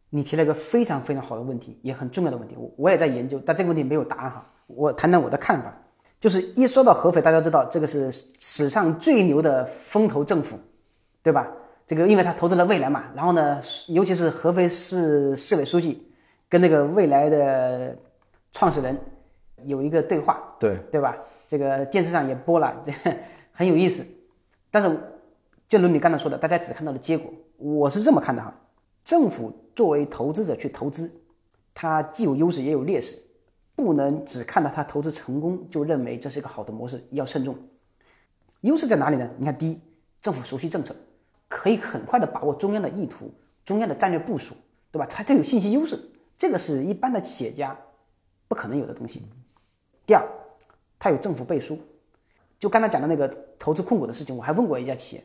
[0.09, 4.43] 你提了一个非常非常好的问题，也很重要的问题，我我也在研究，但这个问题没有答案哈。
[4.67, 5.73] 我谈谈我的看法。
[6.17, 10.57] 就是一说到合肥，大家知道这个是史上最牛的风投政府，
[11.21, 11.47] 对吧？
[11.85, 16.09] 这个因为他投资了未来嘛，然后呢，尤其是合肥市市委书记
[16.49, 17.95] 跟那个未来的
[18.53, 18.97] 创始人
[19.65, 21.15] 有一个对话，对对吧？
[21.47, 22.91] 这个电视上也播了，这
[23.51, 24.03] 很有意思。
[24.71, 24.97] 但是，
[25.67, 28.53] 就如你刚才说的，大家只看到了结果，我是这么看的哈。
[29.03, 31.11] 政府作为投资者去投资，
[31.73, 33.21] 它既有优势也有劣势。
[33.75, 37.57] 不能只看到他投资成功就认为这是一个好的模式，要慎重。
[38.61, 39.29] 优势在哪里呢？
[39.37, 39.81] 你看，第一，
[40.21, 40.95] 政府熟悉政策，
[41.49, 43.29] 可以很快的把握中央的意图、
[43.65, 44.55] 中央的战略部署，
[44.91, 45.05] 对吧？
[45.05, 45.99] 它它有信息优势，
[46.37, 47.77] 这个是一般的企业家
[48.47, 49.23] 不可能有的东西。
[50.05, 50.25] 第二，
[50.97, 51.77] 它有政府背书，
[52.57, 53.27] 就刚才讲的那个
[53.59, 55.23] 投资控股的事情，我还问过一家企业，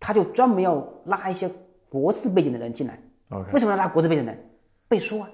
[0.00, 1.48] 他就专门要拉一些
[1.88, 2.98] 国字背景的人进来。
[3.52, 4.50] 为什么要拉国字背景的人？
[4.88, 5.30] 背书啊！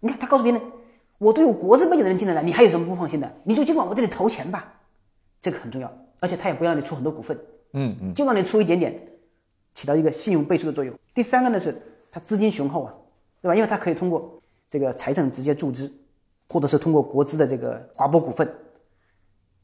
[0.00, 0.60] 你看，他告诉别人。
[1.16, 3.30] 我都有国字背景的人进来了，你还有什么不放心的？
[3.44, 4.72] 你就尽管我这里投钱吧，
[5.38, 5.92] 这个很重要。
[6.18, 7.38] 而且他也不让你出很多股份，
[7.74, 8.98] 嗯嗯，就让你出一点点，
[9.74, 10.94] 起到一个信用背书的作用。
[11.12, 11.78] 第三个呢是
[12.10, 12.94] 他资金雄厚啊，
[13.42, 13.54] 对吧？
[13.54, 14.40] 因为他可以通过
[14.70, 15.92] 这个财政直接注资，
[16.48, 18.50] 或者是通过国资的这个划拨股份，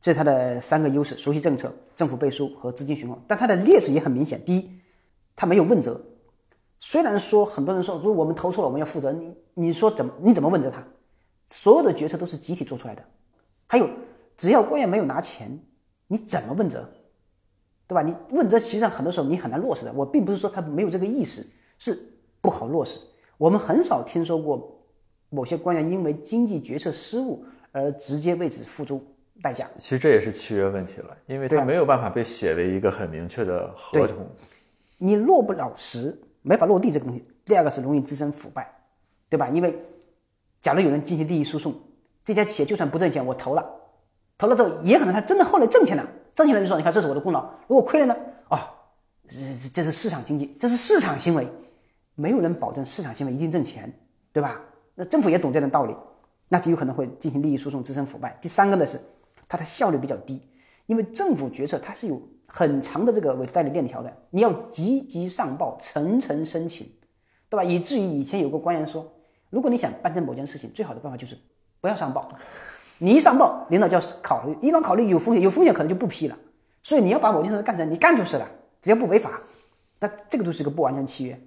[0.01, 3.19] 这是它的三个优势：熟悉政策、政府背书和资金循环。
[3.27, 4.45] 但它的劣势也很明显。
[4.45, 4.71] 第一，
[5.35, 6.01] 它没有问责。
[6.79, 9.11] 虽然说很多人说，如果我们投错了，我们要负责。
[9.13, 10.87] 你你说怎么你怎么问责他？
[11.49, 13.03] 所有的决策都是集体做出来的，
[13.67, 13.89] 还有，
[14.37, 15.59] 只要官员没有拿钱，
[16.09, 16.87] 你怎么问责，
[17.87, 18.03] 对吧？
[18.03, 19.93] 你问责，实际上很多时候你很难落实的。
[19.93, 21.47] 我并不是说他没有这个意识，
[21.79, 21.99] 是
[22.41, 23.01] 不好落实。
[23.39, 24.85] 我们很少听说过
[25.31, 29.03] 某些官员因为经济决策失误而直接为此付出
[29.43, 29.67] 代价。
[29.79, 34.27] 其实这也是契约问题了，因为它没有办法被写为一个很明确的合同。
[34.99, 37.25] 你落不了实，没法落地这个东西。
[37.45, 38.69] 第二个是容易滋生腐败，
[39.29, 39.49] 对吧？
[39.49, 39.79] 因为
[40.61, 41.75] 假如有人进行利益输送，
[42.25, 43.65] 这家企业就算不挣钱，我投了，
[44.37, 47.49] 投了之后也可能他真的后来挣钱了，挣钱了就说你看这是我的功劳。
[47.69, 48.17] 如果亏了呢？
[48.49, 48.59] 哦，
[49.29, 51.47] 这这是市场经济，这是市场行为，
[52.15, 53.93] 没有人保证市场行为一定挣钱，
[54.33, 54.61] 对吧？
[54.95, 55.95] 那政府也懂这种道理，
[56.49, 58.37] 那就有可能会进行利益输送，滋生腐败。
[58.41, 58.99] 第三个呢是
[59.49, 60.41] 它的效率比较低，
[60.87, 66.87] 因为政府决策它是有很长的这个委托代理链条的，你要积极上报，层层申请，
[67.49, 67.65] 对吧？
[67.65, 69.13] 以至于以前有个官员说。
[69.49, 71.39] 如果你想办成某件事情，最好的办法就是
[71.81, 72.29] 不要上报。
[72.99, 76.37] 你一上报，领导就要考虑，一般考虑有风险，有风险可能就不批了。
[76.83, 79.41] 所以你要把某件事干成，你干就是了，只要不违法，
[80.01, 81.41] 那这个就是一个不完全契约。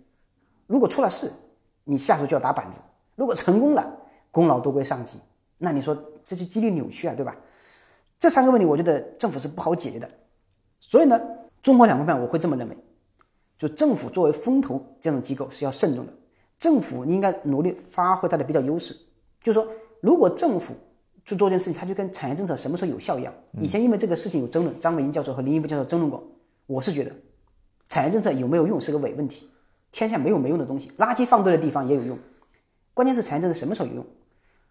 [0.65, 1.29] 如果出了事，
[1.83, 2.79] 你下属就要打板子；
[3.17, 3.97] 如果成功了，
[4.31, 5.19] 功劳都归上级。
[5.57, 5.93] 那你说
[6.23, 7.35] 这就激励扭曲啊，对吧？
[8.19, 10.09] 这三个问题，我觉得政府是不好解决的。
[10.79, 11.19] 所以呢，
[11.61, 12.77] 中国两方面我会这么认为，
[13.57, 16.13] 就政府作为风投这种机构是要慎重的。
[16.57, 18.93] 政府应该努力发挥它的比较优势，
[19.41, 19.65] 就是说，
[20.01, 20.73] 如果政府
[21.23, 23.33] 去做这件事情，它就跟产业政策什么时候有效一样。
[23.61, 26.21] 以前因为这个事情有争论，张维迎教授和林毅夫教授争论过。
[26.65, 27.11] 我是觉得，
[27.87, 29.49] 产业政策有没有用是个伪问题，
[29.91, 32.17] 天下没有没用的东西，垃圾放对的地方也有用。
[32.93, 34.05] 关键是产业政策什么时候有用？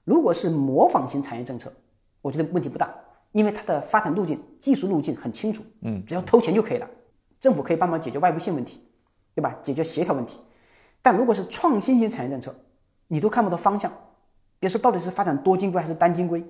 [0.04, 1.72] 如果是模仿型产业政策，
[2.20, 2.94] 我觉得问题不大，
[3.32, 6.88] 因为它的发展路径、技术路径很清楚，嗯，只要投钱就可以了，
[7.38, 8.82] 政府可以帮忙解决外部性问题，
[9.34, 9.56] 对吧？
[9.62, 10.38] 解决协调问题。
[11.02, 12.54] 但如果是创新型产业政策，
[13.06, 13.92] 你都看不到方向，
[14.58, 16.44] 别说到底是发展多晶硅还是单晶硅，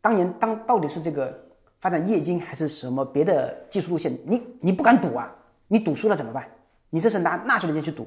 [0.00, 1.36] 当年当到底是这个
[1.80, 5.34] 发展液晶还是什么别的技术路线，你你不敢赌啊，
[5.66, 6.48] 你赌输了怎么办？
[6.90, 8.06] 你这是拿纳税人钱去赌，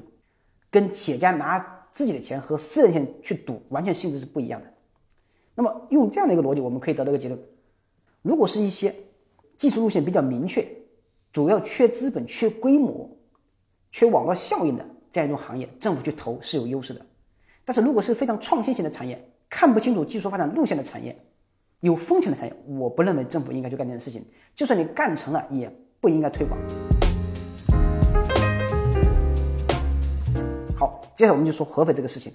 [0.70, 4.66] 跟企业家拿自己的钱和私人钱去赌，完全性质是不一样的。
[5.54, 7.38] 那么用这样的一个逻辑，我们可以得到一个结论：
[8.22, 8.94] 如果是一些
[9.56, 10.64] 技术路线比较明确，
[11.32, 13.10] 主要缺资本、缺规模、
[13.90, 14.86] 缺网络效应的。
[15.10, 17.04] 这样一种行业，政府去投是有优势的。
[17.64, 21.14] 但是如果是非常创新型的产业，看不清楚技术发展路线的产业，
[21.80, 24.24] 有风险的产业，我不认为政府应该去干这件事情。
[24.54, 25.70] 就算你干成了，也
[26.00, 26.56] 不应该推广。
[30.78, 32.32] 好，接下来我们就说合肥这个事情。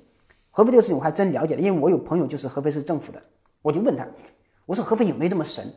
[0.51, 3.21] 合肥这个事情我还真了解了，因为我有朋友就是合肥市政府的，
[3.61, 4.05] 我就问他，
[4.67, 5.73] 我说合肥有没有这么神？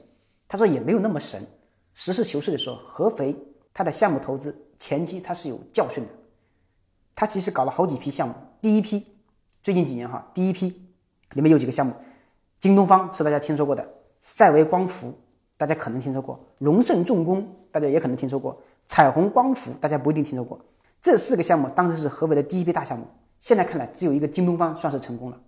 [0.48, 1.46] 他说也没有那么神。
[1.94, 3.36] 实事求是的说，合肥
[3.72, 6.10] 它的项目投资前期它是有教训的。
[7.14, 9.06] 他其实搞了好几批项目，第一批
[9.62, 10.68] 最近几年哈，第一批
[11.34, 11.94] 里面有几个项目，
[12.58, 13.88] 京东方是大家听说过的，
[14.20, 15.16] 赛维光伏
[15.56, 20.58] 大家可能听说过，荣盛重工大家也可能听说过，彩虹光伏大家不一定听说过。
[21.00, 23.06] 这四个项目当时是合肥的第一批大项目，
[23.38, 25.40] 现在看来只有一个京东方算是成功了。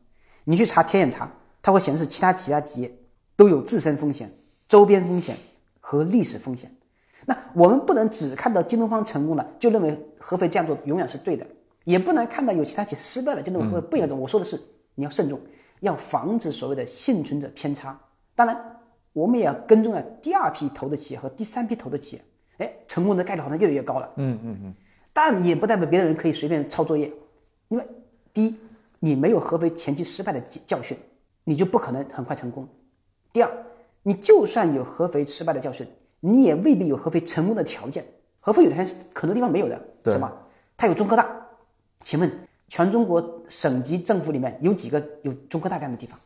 [0.44, 1.28] 你去查天眼查，
[1.60, 2.94] 它会显示其他其他企业
[3.42, 4.30] 都有自身风险、
[4.68, 5.34] 周边风险
[5.80, 6.72] 和历史风险。
[7.26, 11.44] 那我们不能只看到京东方成功了，就认为合肥这样做永远是对的。
[11.82, 14.16] 也不能看到有其他企业失败了就认为合肥不应该做。
[14.16, 14.56] 我说的是
[14.94, 15.40] 你要慎重，
[15.80, 18.00] 要防止所谓的幸存者偏差。
[18.36, 18.56] 当然，
[19.12, 22.22] 我们也要跟踪了第二批投的企业和第三批投的企业，
[22.58, 24.08] 哎，成功的概率好像越来越高了。
[24.18, 24.74] 嗯嗯嗯。
[25.12, 27.12] 但也不代表别的人可以随便抄作业，
[27.66, 27.84] 因为
[28.32, 28.56] 第一，
[29.00, 30.96] 你没有合肥前期失败的教训，
[31.42, 32.68] 你就不可能很快成功。
[33.32, 33.50] 第二，
[34.02, 35.86] 你就算有合肥失败的教训，
[36.20, 38.04] 你也未必有合肥成功的条件。
[38.40, 40.32] 合肥有条件是很多地方没有的，是吗？
[40.76, 41.34] 它有中科大。
[42.00, 42.30] 请问，
[42.68, 46.18] 全中国省级政府里面有几个有中科大这样的地方？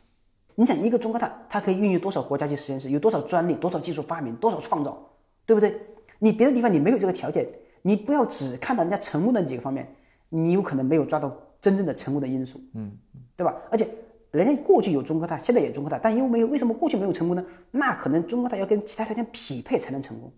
[0.55, 2.91] 你想，一个中科大，它可以孕育多少国家级实验室？
[2.91, 3.55] 有多少专利？
[3.55, 4.35] 多少技术发明？
[4.37, 4.99] 多少创造？
[5.45, 5.79] 对不对？
[6.19, 7.47] 你别的地方你没有这个条件，
[7.83, 9.95] 你不要只看到人家成功的几个方面，
[10.31, 11.31] 你有可能没有抓到
[11.61, 12.91] 真正的成功的因素，嗯，
[13.37, 13.55] 对吧？
[13.71, 13.87] 而且，
[14.31, 17.45] 人家过去有中科大，现在也中科大，但因为没有，为什么过去没有成功呢？
[17.71, 20.31] 那可能中科大要跟其他条件匹配才能成功。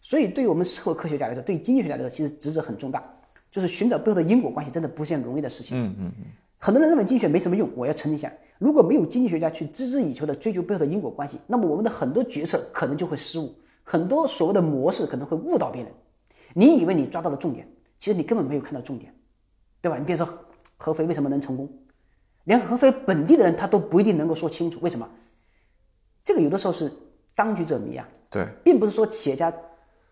[0.00, 3.02] 所以，对于我们社会科学家来说，对于经济学家来说，其实职责很重大。
[3.50, 5.76] 就是寻找背后的因果关系，真的不是件容易的事情。
[5.76, 6.24] 嗯嗯嗯。
[6.58, 15.92] 很多人认为经济学没什么用，我要澄清一下：如果没有经济学家去孜孜以求的追求背后的因果关系，那么我们的很多决策可能就会失误，很多所谓的模式可能会误导别人。
[16.54, 17.66] 你以为你抓到了重点，
[17.98, 19.12] 其实你根本没有看到重点，
[19.80, 19.98] 对吧？
[19.98, 20.28] 你比如说
[20.76, 21.68] 合肥为什么能成功，
[22.44, 25.08] 连合肥本地的人他都不一定能够说清楚为什么。
[26.24, 26.92] 这个有的时候是
[27.34, 28.08] 当局者迷啊。
[28.30, 29.52] 对，并不是说企业家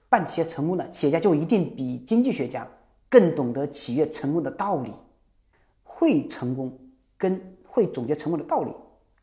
[0.08, 2.66] 办企业成功了，企业家就一定比经济学家。
[3.10, 4.92] 更懂得企业成功的道理，
[5.82, 6.78] 会成功
[7.16, 8.70] 跟会总结成功的道理，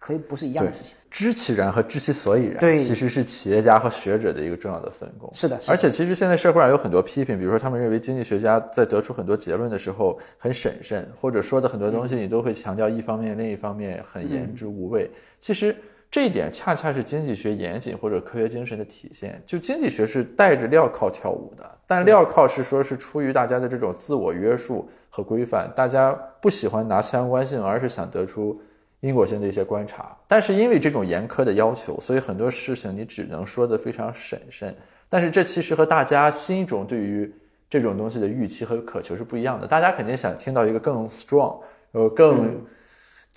[0.05, 0.93] 可以不是一样的事情。
[1.09, 5.27] 知其然和知其所以然，对，其实是企业家和学者的一个重要的分工。
[5.33, 15.09] 是的，而且其实现在社会上有很多批评，比如说他们认为经济学家在得出很多结论的时候很审慎，或者说的很多东西你都会强调一方面，另一方面很言之无味。
[15.39, 15.75] 其实。
[16.11, 19.41] 这一点恰恰是经济学严谨或者科学精神的体现。
[19.45, 28.57] 就经济学是带着镣铐跳舞的，但镣铐是说是出于大家的这种自我约束和规范，大家不喜欢拿相关性，而是想得出
[29.05, 30.15] 因果性的一些观察。
[30.27, 34.75] 但是因为这种严苛的要求，所以很多事情你只能说的非常审慎。
[35.07, 37.31] 但是这其实和大家心中对于
[37.69, 39.67] 这种东西的预期和渴求是不一样的。
[39.67, 41.59] 大家肯定想听到一个更 strong，
[41.91, 42.55] 呃，更。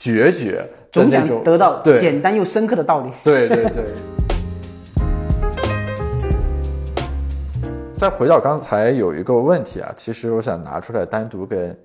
[0.00, 3.10] 决绝，总想得到简单又深刻的道理。
[3.24, 3.84] 对对对。
[7.92, 11.76] 再回到刚才有一个问题啊，其实我想拿出来单独跟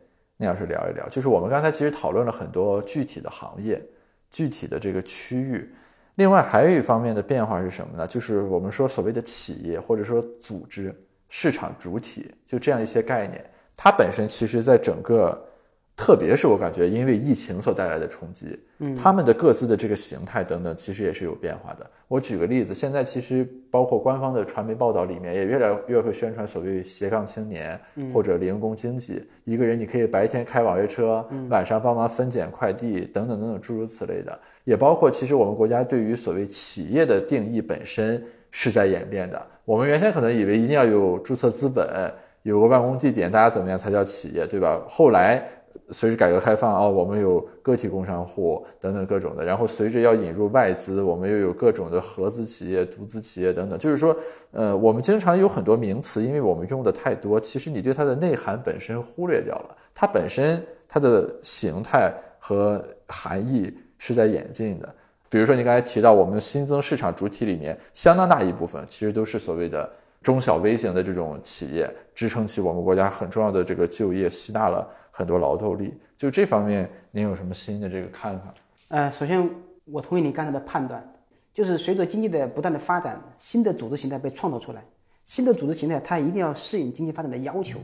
[0.45, 3.83] 要是聊一聊，就是我们刚才其实讨论了很多具体的行业、
[4.29, 5.73] 具体的这个区域，
[6.15, 8.05] 另外还有一方面的变化是什么呢？
[8.05, 10.93] 就是我们说所谓的企业或者说组织
[11.29, 13.43] 市场主体，就这样一些概念，
[13.75, 15.49] 它本身其实在整个。
[15.95, 21.87] 特别是我感觉，因为疫情所带来的冲击，嗯，他们的各自的这个形态等等，其实也是有变化的。
[22.07, 27.79] 我举个例子，现在其实包括官方的传媒报道里面，也越来越会宣传所谓斜杠青年
[28.11, 29.23] 或者零工经济。
[29.43, 34.37] 一个人你可以白天开网约车，晚上帮忙分拣快递等等等等诸如此类的。
[34.63, 39.39] 也包括其实我们国家对于所谓企业的定义本身是在演变的。
[39.63, 44.83] 我们原先可能以为一定要有注册资本，有个办公地点，大家怎么样才叫企业，对吧？
[44.89, 45.47] 后来。
[45.93, 53.77] 随着改革开放啊，我们有个体工商户等等各种的，然后随着要引入外资，我们又有各种的合资企业、独资企业等等。
[53.77, 54.13] 就是说，
[54.51, 59.77] 呃，我们经常有很多名词，因为我们用的太多，其实你对它的内涵本身忽略掉了。
[59.93, 64.95] 它本身它的形态和含义是在演进的。
[65.29, 69.89] 比如说，你刚才提到我们新增市场主体里面，相当大一部分其实都是所谓的。
[70.23, 75.99] 中小微型的这种企业支撑起我们国家很重要的这个就业，吸纳了很多劳动力。
[76.15, 78.53] 就这方面，您有什么新的这个看法？
[78.87, 79.47] 呃，首先
[79.83, 81.05] 我同意你刚才的判断，
[81.53, 84.81] 就是随着经济的不断的发展，新的组织形态被创造出来，
[85.25, 87.77] 新的组织形态它一定要适应经济发展的要求。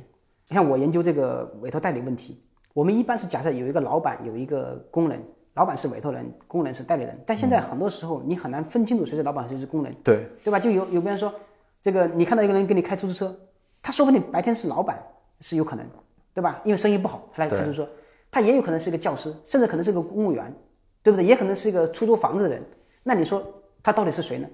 [0.47, 2.41] 你像我研究这个委托代理问题，
[2.73, 5.21] 我们一般是假设有一个老板，有一个工人，
[5.55, 7.19] 老板是委托人，工人是代理人。
[7.25, 10.57] 但现在很多时候你很难分清楚谁是老板，谁是工人，对对吧？
[10.57, 11.33] 就有有别人说。
[11.81, 13.35] 这个你看到一个人给你开出租车，
[13.81, 15.01] 他说不定白天是老板
[15.39, 15.85] 是有可能，
[16.33, 16.61] 对吧？
[16.65, 17.89] 因为生意不好，他来开出租车。
[18.31, 20.53] 他也有可能是一个教师，甚至可能是个公务员，
[21.01, 21.25] 对不对？
[21.25, 22.63] 也可能是一个出租房子的人。
[23.01, 23.41] 那你说
[23.81, 24.47] 他到底是谁呢？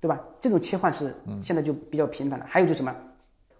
[0.00, 0.20] 对吧？
[0.40, 2.44] 这种切换是现在就比较频繁了。
[2.48, 2.92] 还有就是什么？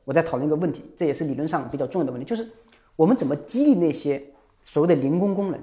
[0.05, 2.51] 我在讨论一个问题，这也是理论上比较重要的问题，就是
[2.97, 4.21] 我们怎么激励那些
[4.63, 5.63] 所谓的零工工人？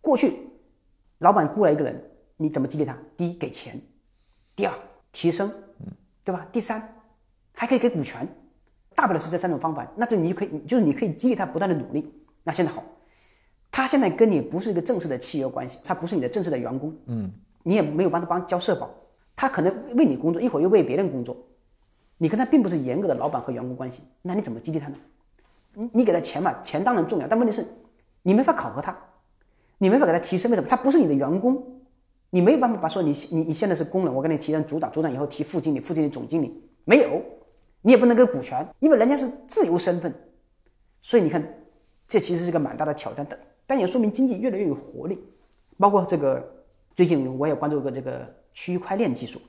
[0.00, 0.40] 过去
[1.18, 2.98] 老板雇来一个人，你怎么激励他？
[3.16, 3.76] 第一，给钱；
[4.56, 4.74] 第二，
[5.12, 5.52] 提升。
[6.28, 6.46] 对吧？
[6.52, 6.86] 第三，
[7.54, 8.28] 还可以给股权，
[8.94, 9.90] 大不了是这三种方法。
[9.96, 12.12] 那就你就可以，就是你可以激励他不断的努力。
[12.44, 12.84] 那现在好，
[13.70, 17.30] 他现在跟你不是一个正式的契约关系，他不是你的正式的员工，嗯，
[17.62, 18.90] 你也没有帮他帮交社保，
[19.34, 21.34] 他可能为你工作，一会儿又为别人工作，
[22.18, 24.98] 你跟他并不是严格的老板和员工关系，那你怎么激励他呢？
[25.72, 27.66] 你你给他钱嘛，钱当然重要，但问题是，
[28.22, 28.94] 你没法考核他，
[29.78, 30.68] 你没法给他提升，为什么？
[30.68, 31.77] 他不是你的员工。
[32.30, 37.22] 你没有办法把说你你你现在是工人，我给你提成组长，组长以后提副经理，副经理总经理没有，
[37.80, 40.12] 你也不能给股权，因为人家是自由身份，
[41.00, 41.42] 所以你看，
[42.06, 45.18] 这其实是个蛮大的挑战，但但也说明经济越来越有活力。
[45.78, 46.46] 包括这个
[46.94, 49.40] 最近我也关注过这个区块链技术，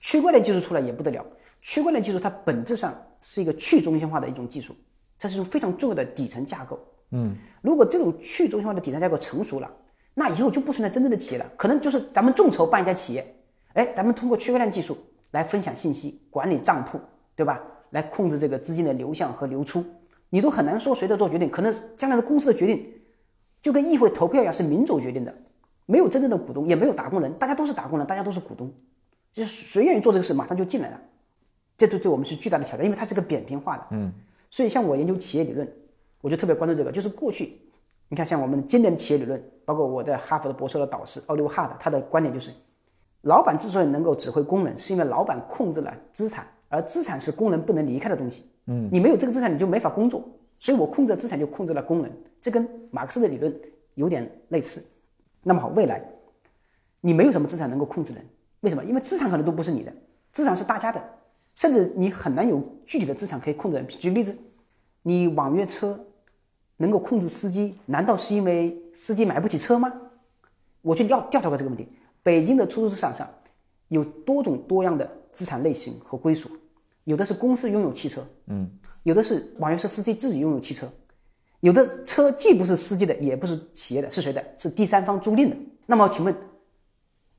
[0.00, 1.24] 区块链技术出来也不得了，
[1.60, 4.74] 区块链技术它本质上是一个去中心化的一种技术，
[5.16, 6.76] 这是一种非常重要的底层架构。
[7.12, 9.70] 嗯，如果这种去中心化的底层架构成熟了。
[10.18, 13.36] 那以后就不存在真正的企业了，可能就是咱们众筹办一家企业，
[13.74, 14.96] 哎，咱们通过区块链技术
[15.32, 16.98] 来分享信息、管理账铺，
[17.34, 17.60] 对吧？
[17.90, 19.84] 来控制这个资金的流向和流出，
[20.30, 21.50] 你都很难说谁在做决定。
[21.50, 22.90] 可能将来的公司的决定
[23.60, 25.34] 就跟议会投票一样，是民主决定的，
[25.84, 28.72] 没有真正的股东，也没有打工人，大家都是打工人，大家都是股东，
[29.34, 30.98] 就是谁愿意做这个事，马上就进来了。
[31.76, 33.86] 这对对我们是巨大的挑战，因为它是个扁平化的。
[33.90, 34.10] 嗯，
[34.50, 35.70] 所以像我研究企业理论，
[36.22, 37.60] 我就特别关注这个，就是过去。
[38.08, 42.52] 你看，像我们经典的企业理论，包括我在哈佛的博士的导师奥利弗·哈德，他的观点就是，
[43.22, 48.48] 老板之所以能够指挥工人，是因为老板控制了资产，而资产是工人不能离开的东西。
[48.66, 50.22] 嗯，你没有这个资产，你就没法工作。
[50.56, 52.12] 所以我控制资产，就控制了工人。
[52.40, 53.52] 这跟马克思的理论
[53.94, 54.84] 有点类似。
[55.42, 56.00] 那么好，未来
[57.00, 58.24] 你没有什么资产能够控制人，
[58.60, 58.84] 为什么？
[58.84, 59.92] 因为资产可能都不是你的，
[60.30, 61.02] 资产是大家的，
[61.54, 63.86] 甚至你很难有具体的资产可以控制人。
[63.88, 64.36] 举个例子，
[65.02, 65.98] 你网约车。
[66.78, 69.92] 能够控制司机，难道是因为司机买不起车吗？
[70.82, 71.88] 我去调调查过这个问题。
[72.22, 73.28] 北京的出租车市场上
[73.88, 76.50] 有多种多样的资产类型和归属，
[77.04, 78.70] 有的是公司拥有汽车，嗯，
[79.04, 80.90] 有的是网约车司机自己拥有汽车，
[81.60, 84.44] 有的车既不是司机的，也不是企业的，是谁的？
[84.56, 85.56] 是第三方租赁的。
[85.86, 86.36] 那么请问，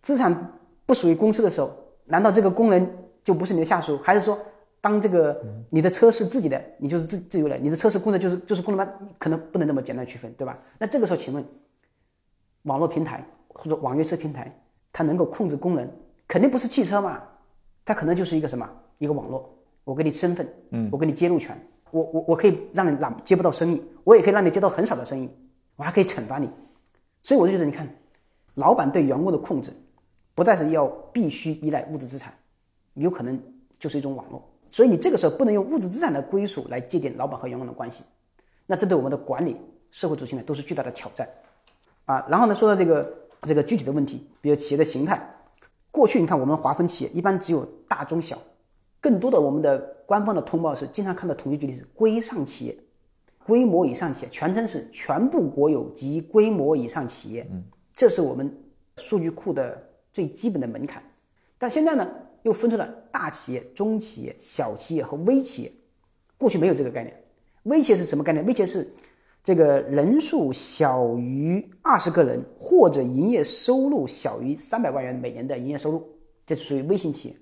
[0.01, 0.53] 资产
[0.85, 1.71] 不属于公司的时候，
[2.05, 2.89] 难道这个工人
[3.23, 4.39] 就不是你的下属，还是说？
[4.87, 8.89] 当这个你的车是自己的，你就是自自由的；你的车是公的，就是就是公的吗？
[9.19, 10.57] 可能不能那么简单区分，对吧？
[10.79, 11.43] 那这个时候，请问，
[12.63, 14.49] 网络平台或者网约车平台，
[14.93, 15.85] 它能够控制功能，
[16.25, 17.21] 肯定不是汽车嘛？
[17.83, 18.69] 它可能就是一个什么？
[18.97, 19.53] 一个网络。
[19.83, 21.59] 我给你身份，嗯，我给你接入权，
[21.91, 25.29] 我我我可以让你哪接不到生意，我也可以让你接到很少的生意，
[25.75, 26.49] 我还可以惩罚你。
[27.21, 27.85] 所以我就觉得，你看，
[28.53, 29.73] 老板对员工的控制，
[30.33, 32.33] 不再是要必须依赖物质资产，
[32.93, 33.37] 有可能
[33.77, 34.41] 就是一种网络。
[34.69, 38.03] 所以你这个时候不能用物质资产的归属来界定老板和员工的关系，
[38.65, 39.57] 那这对我们的管理、
[39.91, 41.27] 社会主义呢都是巨大的挑战，
[42.05, 45.21] 啊，然后呢说到这个这个具体的问题，比如企业的形态，
[45.91, 48.37] 过去你看我们划分企业一般只有大中小，
[48.99, 52.77] 更多的我们的官方的通报是经常看到统计局里是规上企业，
[53.45, 57.49] 规模以上企业，全称是全部国有及规模以上企业，
[57.93, 58.53] 这是我们
[58.97, 61.01] 数据库的最基本的门槛。
[61.57, 62.07] 但现在呢，
[62.47, 65.71] 又分出了大企业、中企业、小企业和微企业。
[66.37, 67.13] 过去没有这个概念。
[67.63, 68.45] 微企业是什么概念？
[68.45, 68.89] 微企业是
[69.43, 76.07] 这个人数小于二十个人或者营业收入小于三百万元每年的营业收入，
[76.45, 77.35] 这是属于微型企业。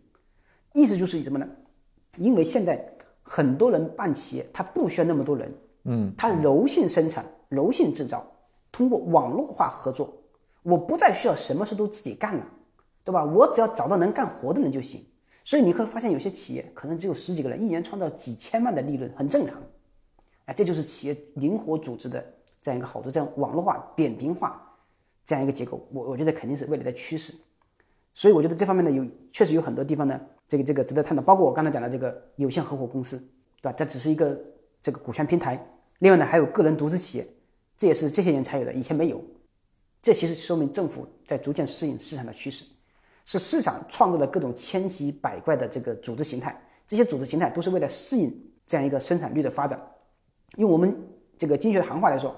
[0.73, 1.47] 意思就是什么呢？
[2.17, 2.83] 因为现在
[3.21, 5.53] 很多人办企业，他不需要那么多人，
[5.83, 8.25] 嗯，他柔性生产、柔性制造，
[8.71, 10.11] 通过网络化合作，
[10.63, 12.47] 我不再需要什么事都自己干了。
[13.05, 13.23] 对吧？
[13.23, 15.05] 我只要找到能干活的人就行。
[15.43, 19.61] 所以你会发现，有些企业可能只有十几个人，一年创造几千万的利润，很正常。
[20.45, 22.33] 哎，这就是企业灵活组织的
[22.63, 24.75] 这样一个好处，这样网络化、扁平化
[25.23, 27.31] 这样一个结构，我我觉得肯定是未来的趋势。
[28.15, 31.21] 所以我觉得这方面呢，有确实有很多地方呢，这个这个值得探讨。
[31.21, 33.17] 包括我刚才讲的这个有限合伙公司，
[33.61, 33.73] 对吧？
[33.73, 34.35] 这只是一个
[34.81, 35.63] 这个股权平台。
[35.99, 37.27] 另外呢，还有个人独资企业，
[37.77, 39.21] 这也是这些年才有的，以前没有。
[40.01, 42.65] 这其实说明政府在逐渐适应市场的趋势。
[43.25, 46.55] 是市场创造了各种千奇百怪的这个组织形态，
[46.87, 48.31] 这些组织形态都是为了适应
[48.65, 49.79] 这样一个生产率的发展。
[50.57, 50.95] 用我们
[51.37, 52.35] 这个经济学的行话来说，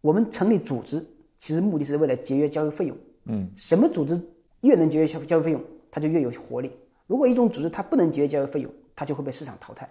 [0.00, 1.04] 我们成立组织
[1.38, 2.96] 其实目的是为了节约交易费用。
[3.26, 4.20] 嗯，什么组织
[4.62, 6.72] 越能节约交交易费用，它就越有活力。
[7.06, 9.88] 如果一种组织它不能节约交易费用，它就会被市场淘汰。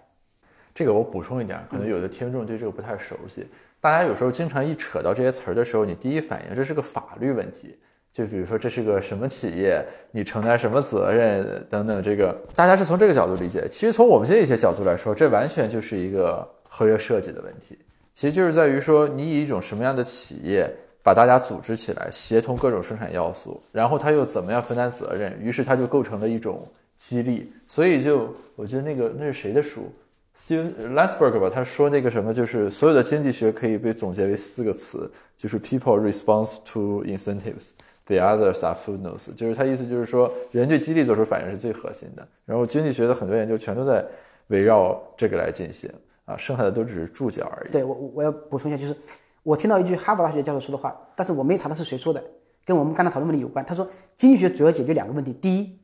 [0.74, 3.46] 这个我补充一点，可能有的听众对这个不太熟悉。
[3.80, 7.78] 大家有时候经常一扯到这些词儿的时候，你第一反应这是个法律问题。
[8.12, 13.66] 就比如说这是个什么企业，你承担什么责任等等，这个大家是从这个角度理解。
[13.70, 17.78] 其实从我们经济学角度来说，这完全就是一个合约设计的问题。
[18.12, 20.68] 其实就是在于说，你以一种什么样的企业
[21.04, 27.52] 把大家组织起来，协同各种生产要素，然后他又怎么样分担责任，于是它就构成了一种激励。
[27.68, 29.90] 所以就我觉得那个那是谁的书
[30.36, 37.70] ，Steven l a s b e r g 吧，他说那个什么，就是所有的经济学可以被总结为四个词，就是 People response to incentives。
[38.10, 42.26] The others are footnotes，就是他意思就是说，人对激励做出反应是最核心的。
[42.44, 44.04] 然后经济学的很多研究全都在
[44.48, 45.88] 围绕这个来进行
[46.24, 47.70] 啊，剩下的都只是注脚而已。
[47.70, 48.96] 对我，我要补充一下，就是
[49.44, 52.20] 我听到一句哈佛大学教授说的话，但是我没查到是谁说的，
[52.64, 53.64] 跟我们刚才讨论问题有关。
[53.64, 55.78] 他说，经济学主要解决两个问题：第一，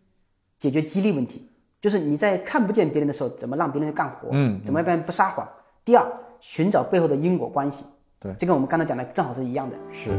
[0.59, 1.49] 解决激励问题，
[1.81, 5.47] 就是你在看不见别人的时候，怎么让别人干活，嗯，怎么让别人不撒谎；
[5.85, 6.05] 第二，
[6.41, 7.85] 寻找背后的因果关系。
[8.19, 9.77] 对，这跟我们刚才讲的正好是一样的。
[9.93, 10.11] 是。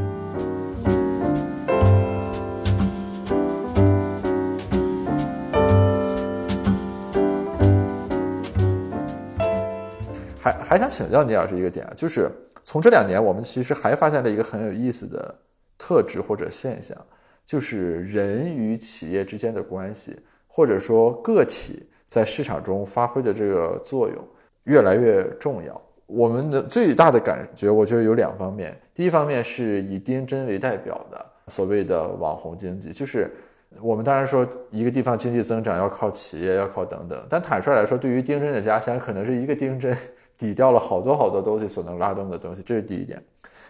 [10.67, 12.29] 还想请教倪老师一个点啊，就是
[12.61, 15.33] 从这两年我们其实还发现了一个很有意思的
[15.77, 16.97] 特质或者现象，
[17.45, 24.17] 就是人与企业之间的关系，或者说个体在市场中发挥的这个作用
[24.65, 25.81] 越来越重要。
[26.05, 33.33] 我们的最大的感觉，我觉得有两方面，第一方面是以丁真为代表的所谓的网红经济，就是
[33.81, 39.95] 我们当然说一个地方经济增长要靠企业，要靠等等，但坦率来说，对于丁真的家乡，可能是一个丁真。
[40.37, 43.21] 抵掉了好多好多东西所能拉动的东西，这是第一点。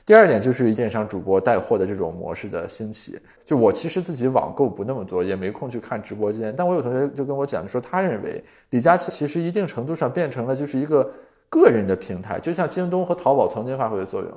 [0.06, 3.20] 第二点就是电商主播带货的这种模式的兴起。
[3.44, 6.54] 就我其实自己网购不那么多，也没空去看直播间。
[6.56, 11.12] 但我有同学就跟我讲，说他认为李佳琦其实一定程度上变成了就是一个
[11.50, 14.32] 个人的平台，就像京东和淘宝曾经发挥的作用。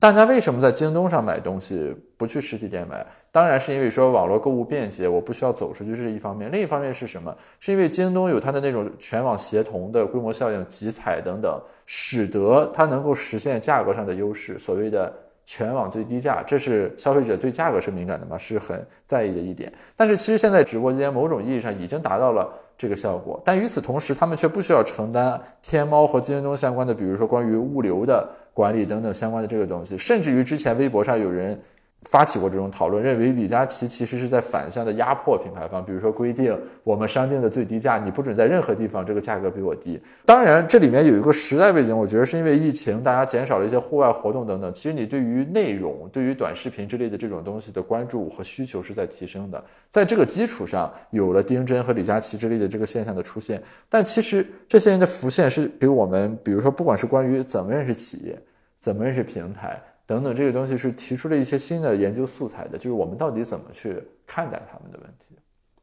[0.00, 3.06] 大家为什么在京东上买东西不去实体店买？
[3.30, 6.50] 当然是因为说网络购物便捷，我不需要走出去，这是一方面。
[6.50, 7.36] 另一方面是什么？
[7.58, 15.12] 是因为京东有它的那种全网协同的规模效应、集采等等，使得它能够实现价格上的优势，所谓的
[15.44, 16.42] 全网最低价。
[16.46, 19.70] 这是消费者对价格是敏感的嘛，是很在意的一点。
[19.94, 22.50] 但是其实现在直播间某种意义上已经达到了。
[22.80, 28.26] 这个效果，但与此同时，他们却不需要承担天猫和京东相关的，比如说关于物流的
[28.60, 31.58] 管理等等相关的这个东西，甚至于之前微博上有人。
[32.04, 40.00] 发起过这种讨论，认为李佳琦其实是在反向的压迫品牌方，比如说规定我们商店的最低价，你不准在任何地方这个价格比我低。
[40.24, 44.72] 当然，这里面有一个时代背景，我觉得是因为疫情，大家减少了一些户外活动等等。
[44.72, 53.62] 其实你对于内容、对于短视频之类的这种东西的关注和需求是在提升的，在这个基础上，有了丁真和李佳琦之类的这个现象的出现。
[53.90, 58.38] 但其实这些人的浮现是给我们，比如说不管是关于怎么认识企业，
[58.80, 59.80] 怎么认识平台。
[60.06, 65.36] 等等，这个东西是提出了一些新的研究素材的，就是我们到底怎么去看待他们的问题。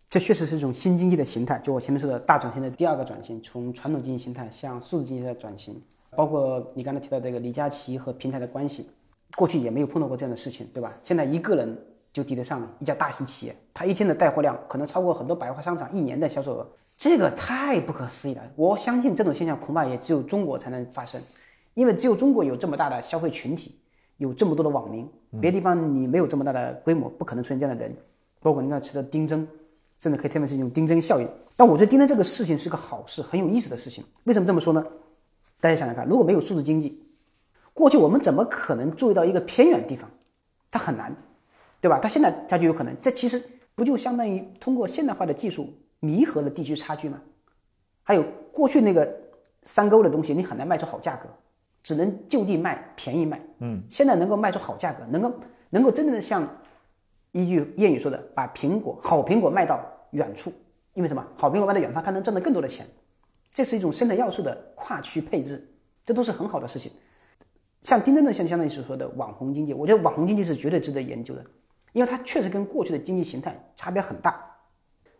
[0.10, 5.82] 这确实是一种新经济的形态，就我前面说的大转型的第二个转型，从传统经济形态向数字经济的转型。
[6.16, 8.90] 包括你刚才提到这个李佳琦和平台的关系，
[9.36, 10.92] 过去也没有碰到过这样的事情，对吧？
[11.04, 11.78] 现在一个人
[12.12, 16.68] 就抵得上一家大型企业，它一天的带货量可能超过很多百货商场一年的销售额，
[16.98, 18.42] 这个太不可思议了。
[18.56, 21.22] 我相信这种现象恐怕也只有中国才能发生，
[21.78, 23.80] 因为只有中国有这么大的消费群体，
[24.18, 25.08] 有这么多的网民，
[25.40, 27.96] 别地方你没有这么大的规模，不可能出现这样的人。
[28.40, 29.48] 包括您那吃的丁真，
[30.00, 31.30] 甚至可以称为是一种丁真效应。
[31.56, 34.04] 但我觉得丁真这个事情是个好事，很有意思的事情。
[34.24, 34.84] 为什么这么说呢？
[35.60, 37.06] 大家想想看，如果没有数字经济，
[37.76, 40.10] 过去我们怎么可能注意到一个偏远地方？
[40.72, 41.16] 它很难，
[41.80, 42.00] 对吧？
[42.00, 42.92] 它现在它就有可能。
[43.00, 43.40] 这其实
[43.76, 47.22] 不就相当于通过现代化的技术弥合了地区差距吗？
[48.02, 49.16] 还有过去那个
[49.62, 51.30] 山沟的东西，你很难卖出好价格，
[51.88, 53.42] 只能就地卖，便宜卖。
[53.60, 55.34] 嗯，现在能够卖出好价格，能够
[55.70, 56.46] 能够真正的像
[57.32, 59.80] 一句谚语说的，把苹果好苹果卖到
[60.12, 60.52] 远处。
[60.96, 61.26] 因为什么？
[61.38, 62.86] 好苹果卖到远方，它能挣得更多的钱。
[63.54, 65.66] 这是一种生态要素的跨区配置，
[66.06, 66.92] 这都是很好的事情。
[67.82, 71.46] 像丁真正现相当于所说的网红经济，我觉得网红经济是绝对值得研究的，
[71.94, 74.38] 因为它确实跟过去的经济形态差别很大。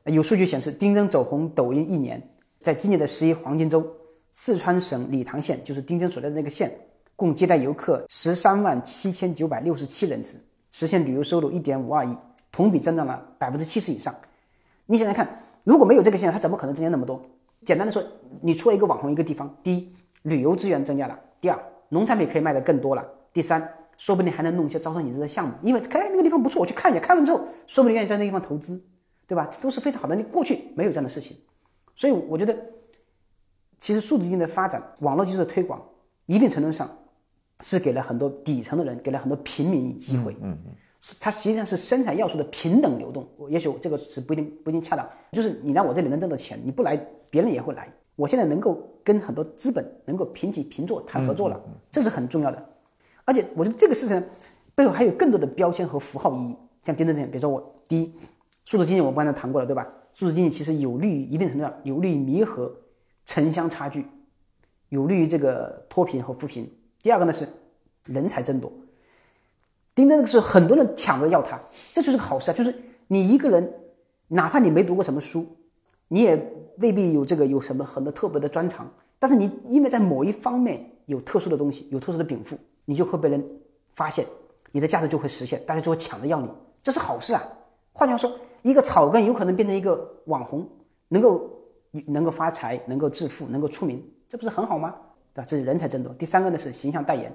[0.04, 2.22] 有数据显示，丁真走红抖音一年，
[2.60, 3.90] 在今年的十一黄金周，
[4.40, 6.72] 四川省理塘县就是丁真所在的那个县，
[7.16, 12.16] 共接待游客十三万七千九百六十七人次，实现旅游收入一点五二亿，
[12.52, 14.14] 同比增长了百分之七十以上。
[14.86, 15.28] 你想想看，
[15.64, 17.20] 如果没有这个县，它怎么可能增加那么多？
[17.66, 18.04] 简单的说，
[18.40, 21.60] 你出了一个网红一个地方，第一，旅游资源增加了；第二，
[21.90, 23.02] 农产品可以卖得更多了；
[23.34, 23.68] 第三，
[23.98, 28.80] 说不定还能弄一些招商引资的项目，因为哎那个地方不错，我去看一下，看完之后，说不定愿意在那地方投资，
[29.26, 29.48] 对吧？
[29.50, 30.16] 这都是非常好的。
[30.16, 31.36] 你过去没有这样的事情，
[31.96, 32.56] 所以我觉得，
[33.80, 35.82] 其实数字经济的发展，网络技术的推广，
[36.26, 36.90] 一定程度上
[37.62, 40.36] 是给了很多底层的人，给了很多平民以机会。
[40.42, 40.72] 嗯嗯。
[41.00, 46.98] 是它实际上是生产要素的平等流动，也许这个词不一定不一定恰当，就是你来我这里能挣到钱，你不来
[47.30, 47.88] 别人也会来。
[48.16, 51.62] 我现在能够跟很多资本能够平起平坐谈合作了，
[51.92, 52.70] 这是很重要的。
[53.26, 54.22] 而且我觉得这个事情
[54.74, 58.12] 背后还有更多的标签和符号意义，像丁正这样，比如说我第一，
[58.66, 59.88] 数字经济我们刚才谈过了，对吧？
[60.14, 62.76] 数字经济其实有利于一定程度上有利于弥合
[63.28, 64.04] 城乡差距，
[64.90, 66.68] 有利于这个脱贫和扶贫。
[67.04, 67.48] 第二个呢是
[68.06, 68.72] 人才争夺。
[69.94, 71.60] 丁真是很多人抢着要他，
[71.92, 72.54] 这就是个好事啊！
[72.54, 72.74] 就是
[73.08, 73.74] 你一个人，
[74.28, 75.46] 哪怕你没读过什么书，
[76.08, 76.36] 你也
[76.78, 82.56] 未必有这个有什么很多特别的专长，但是你因为在某一方面有特殊的东西，有特殊的禀赋，
[82.86, 83.44] 你就会被人
[83.92, 84.26] 发现，
[84.72, 86.48] 你的价值就会实现，大家就会抢着要你，
[86.82, 87.44] 这是好事啊！
[87.92, 90.70] 换句话说，一个草根有可能变成一个网红，
[91.08, 91.50] 能够
[92.08, 94.96] 能够发财，能够致富，能够出名，这不是很好吗？
[95.34, 95.46] 对吧？
[95.48, 96.14] 这是人才争夺。
[96.14, 97.34] 第三个呢是形象代言。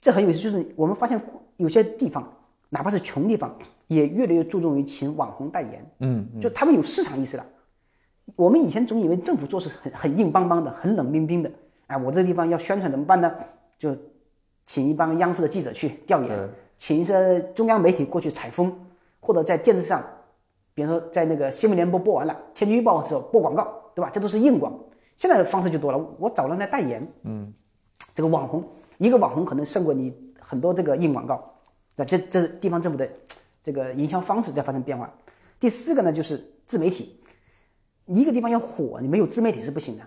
[0.00, 1.20] 这很有意思，就是我们发现
[1.56, 2.32] 有些地方，
[2.68, 5.90] 哪怕是穷地方，也越来越注重于请网红代言。
[6.00, 7.46] 嗯，就他们有市场意识了。
[8.34, 11.50] 我们以前总以为政府做事很很硬邦邦的，很冷冰冰的。
[11.86, 13.32] 哎，我这地方要宣传怎么办呢？
[13.78, 13.96] 就
[14.64, 18.76] 请一帮央视的记者去调研，请一些中央媒体过去采风，
[19.20, 20.04] 或者在电视上，
[20.76, 24.10] 比如说在那个新闻联播播完了，天气预报的时候播广告，对吧？
[24.12, 24.78] 这都是硬广。
[25.16, 27.10] 现在的方式就多了，我找人来代言。
[27.22, 27.50] 嗯，
[28.14, 28.62] 这个网红。
[28.98, 31.34] 一个网红可能胜过你很多这个硬广告，
[31.96, 33.08] 啊，这这是地方政府的
[33.64, 35.10] 这个营销方式在发生变化。
[35.58, 37.18] 第四个呢，就是自媒体。
[38.04, 40.02] 一个地方要火，你没有自媒体是不行的。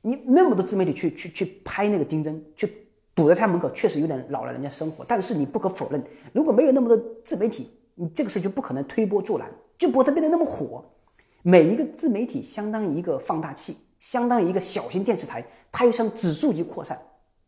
[0.00, 5.04] 你那么多自媒体去去去拍那个丁真，去堵在他门口，确实有点扰了人家生活。
[5.06, 6.02] 但是你不可否认，
[6.32, 6.96] 如果没有那么多
[7.26, 10.84] 自媒体，你这个事就不可能推波助澜，就不会变得那么火。
[11.42, 17.00] 每一个自媒体相当于一个放大器，相当于一个小型电视台，它又向指数级扩散。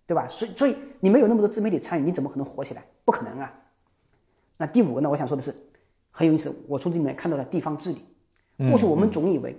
[0.07, 0.27] 对吧？
[0.27, 2.85] 所以，所以你没有那么多自媒体参与，你怎么可能火起来？
[3.05, 3.55] 不可能啊！
[4.57, 5.09] 那第五个呢？
[5.09, 5.55] 我想说的是，
[6.11, 6.52] 很有意思。
[6.66, 8.05] 我从这里面看到了地方治理。
[8.69, 9.57] 过去我们总以为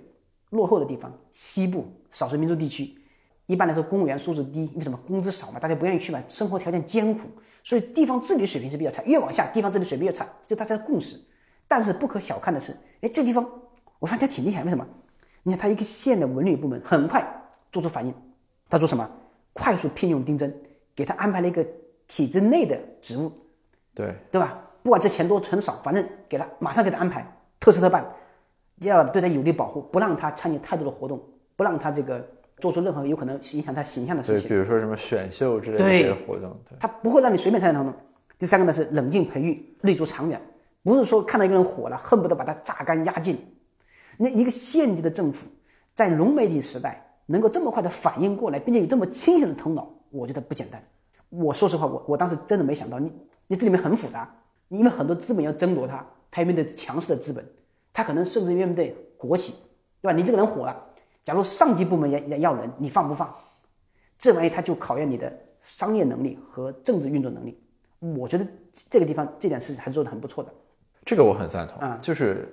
[0.50, 2.94] 落后的地方，西部少数民族地区，
[3.46, 5.00] 一般来说公务员素质低，为什么？
[5.06, 7.30] 工资少嘛，大家不愿意去嘛，生活条件艰苦，
[7.64, 9.02] 所以地方治理水平是比较差。
[9.04, 11.18] 越往下，地方治理水平越差，这大家的共识。
[11.74, 12.70] 但是不可小看的是，
[13.00, 13.42] 哎，这地方
[13.98, 14.62] 我发现挺厉害。
[14.62, 14.86] 为什么？
[15.42, 17.26] 你看他一个县的文旅部门很快
[17.72, 18.12] 做出反应，
[18.68, 19.08] 他做什么？
[19.54, 20.54] 快速聘用丁真，
[20.94, 21.66] 给他安排了一个
[22.06, 23.32] 体制内的职务，
[23.94, 24.58] 对对吧？
[24.82, 27.26] 不管这钱多钱少，反正给他马上给他安排
[27.58, 28.06] 特事特办，
[28.82, 31.18] 要对他有力保护，不让他参与太多的活动，
[31.56, 32.22] 不让他这个
[32.58, 34.46] 做出任何有可能影响他形象的事情。
[34.46, 37.94] 对，比如说什么选秀之类的这些活动，对，他不会让你随便参加活动。
[38.36, 40.38] 第三个呢是冷静培育，立足长远，
[40.82, 43.38] 不是说看到一个人火了，恨不得把他榨干压尽。
[44.18, 45.46] 那一个县级的政府
[45.94, 47.08] 在融媒体时代。
[47.26, 50.82] 能够这么快的反应过来，并且有这么清醒的头脑，我觉得不简单。
[51.28, 53.10] 我说实话，我我当时真的没想到，你
[53.46, 54.28] 你这里面很复杂，
[54.68, 57.46] 因为很多资本要争夺它，它面对强势的资本，
[57.92, 59.54] 它可能甚至面对国企，
[60.02, 60.12] 对吧？
[60.12, 60.76] 你这个人火了，
[61.22, 63.32] 假如上级部门也也要人，你放不放？
[64.18, 67.56] 这玩意它就考验你的商业能力和政治运作能力。
[68.18, 68.44] 我觉得
[68.90, 70.52] 这个地方这点事还是做的很不错的。
[71.04, 72.48] 这个我很赞同啊就是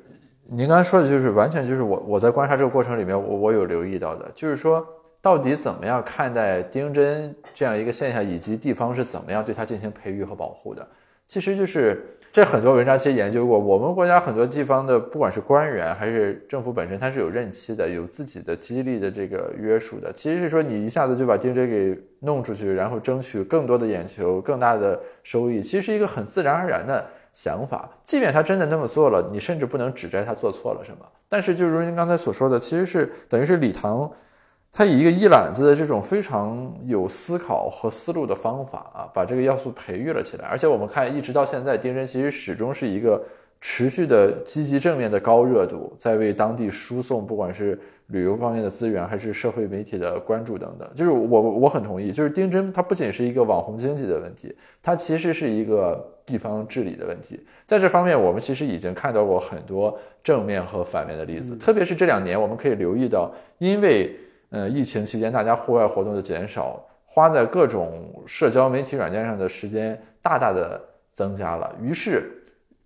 [0.51, 4.85] 您刚才说的，就是完全就是我我在观察这个过程里面，我我有留意到的，就是说
[5.21, 10.87] 到底怎么样看待丁真这样一个现象，以及地方是怎么样对它进行培育和保护的。
[11.27, 20.11] 其实就是这很多文章其实研究过，我们国家很多地方的不管是官员还是政府本身，它是有任期的，有自己的激励的这个约束的。
[20.11, 27.05] 其实是说你一下子就把丁真给弄出去，然后争取更多的眼球、更大的收益，其实是一个很自然而然的
[27.41, 27.89] 想法。
[28.03, 31.05] 即便他真的那么做了，你甚至不能指摘他做错了什么。
[31.29, 34.11] 但是就如您刚才所说的，其实是等于是李唐。
[34.71, 40.45] 他以一个一揽子的这种非常有思考和思路的方法啊，把这个要素培育了起来。
[40.45, 43.23] 而且我们看，一直到现在，丁真其实始终是一个
[43.59, 47.79] 持续的积极正面的高热度，在为当地输送，不管是
[48.09, 50.87] 旅游方面的资源，还是社会媒体的关注等等。
[50.93, 57.39] 就是我我很同意，就是丁真它不仅是一个网红经济的问题，它其实是一个地方治理的问题。
[57.65, 64.15] 在这方面，我们其实已经看到过很多正面和反面的例子，特别是这两年，我们可以留意到，因为
[64.49, 70.81] 呃，疫情期间大家户外活动的减少，花在各种社交媒体软件上的时间大大的
[71.11, 71.75] 增加了。
[71.79, 72.38] 于是，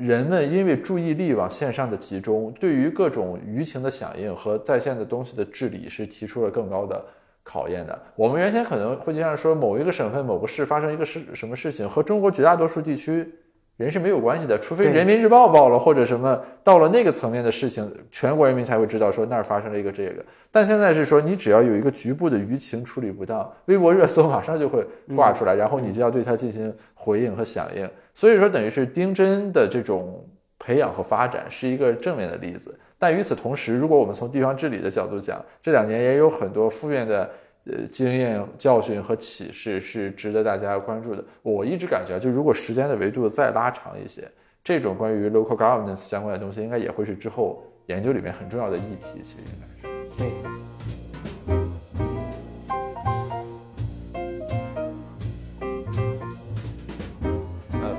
[0.04, 7.04] 人们因为注意力往线上的集中，对于各种舆情的响应和在线的东西的治理是提出了更高的
[7.42, 7.98] 考验的。
[8.16, 13.34] 我们原先可能会经常说，某一个省份某个市发生一个事什么事情，和中国绝大多数地区。
[13.78, 20.24] 人是没有关系的，除非人民日报报了或者什么到了那个层面的事情，全国人民才会知道说那儿发生了一个这个。
[20.52, 24.86] 但现在是说，你只要有一个局部的舆情处理不当，微博热搜马上就会
[25.16, 27.90] 挂出来，然后你就要对它进行回应和响应。
[28.14, 30.28] 所以说，等于是丁真的这种
[30.60, 32.78] 培养和发展是一个正面的例子。
[32.98, 37.30] 但与此同时，如果我们从地方治理的角度讲，这两年也有很多负面的。
[37.66, 41.24] 呃，经验教训和启示是值得大家关注的。
[41.42, 44.30] 我一直感觉，就如果时间的维度再拉长一些，
[44.62, 49.22] 这种关于 local governance 相关的东西，应该也会是之后研究里面很重要的议题。
[49.22, 49.96] 其实应该是。
[50.18, 50.43] 对，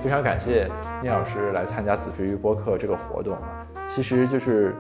[0.05, 0.71] 非常感谢
[1.01, 3.67] 聂老师来参加子非鱼播客这个活动啊。
[3.87, 4.75] 其实就是，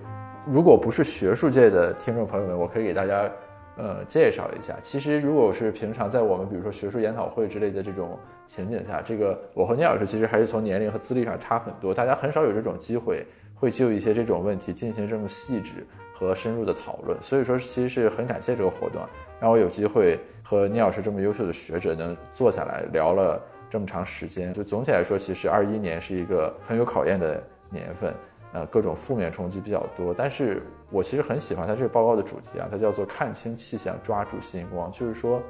[0.44, 3.30] 如果不是学术界的听众朋友们，我可以给大家
[3.78, 4.76] 呃介绍一下。
[4.82, 17.16] 其实如果是平常在我们比如说学术研讨会之类的这种情景下，这个我和聂老师其实还是从年龄和资历上差很多，大家很少有这种机会会就一些这种问题进行这么细致和深入的讨论。
[17.22, 19.00] 所以说，其实是很感谢这个活动，
[19.40, 23.40] 让我有机会和聂老师这么优秀的学者能坐下来聊了。
[23.74, 28.14] 这么长时间，就总体来说，其实二一年是一个很有考验的年份，
[28.52, 30.14] 呃，各种负面冲击比较多。
[30.14, 35.42] 但是我其实很喜欢它这个报告的主题啊，它叫做“看清气象，抓住星光”，就是说，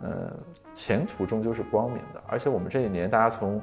[0.00, 0.36] 嗯，
[0.74, 2.20] 前途终究是光明的。
[2.26, 3.62] 而且我们这一年，大家从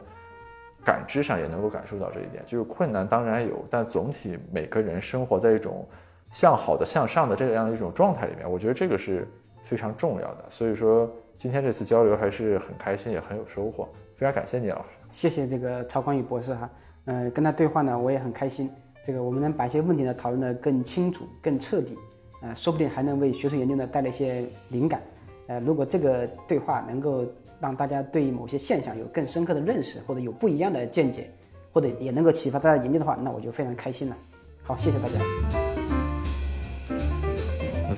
[0.86, 5.86] 感知上也能够感受到这一点，就是困难当然有，但总体每个人生活在一种
[6.32, 9.28] 向好的、向上的这样一种状态里面，我觉得这个是
[9.64, 10.46] 非常重要的。
[10.50, 11.14] 所以说。
[11.38, 14.88] 今天这次交流还是很开心，也很有收获，非常感谢聂老师。
[15.12, 16.70] 谢谢这个曹光宇博士哈，
[17.06, 18.70] 呃，跟他对话呢，我也很开心。
[19.06, 21.96] 这个我们能把一些问题呢讨论得更清楚、更彻底，
[22.42, 25.00] 呃，说不定还能为学术研究呢带来一些灵感。
[25.46, 27.24] 呃，如果这个对话能够
[27.62, 31.30] 让大家对某些现象有更深刻的认识，或者有不一样的见解，
[31.72, 34.18] 或者也能够启发大家研究的话，那我就非常开心了。
[34.64, 35.77] 好，谢谢大家。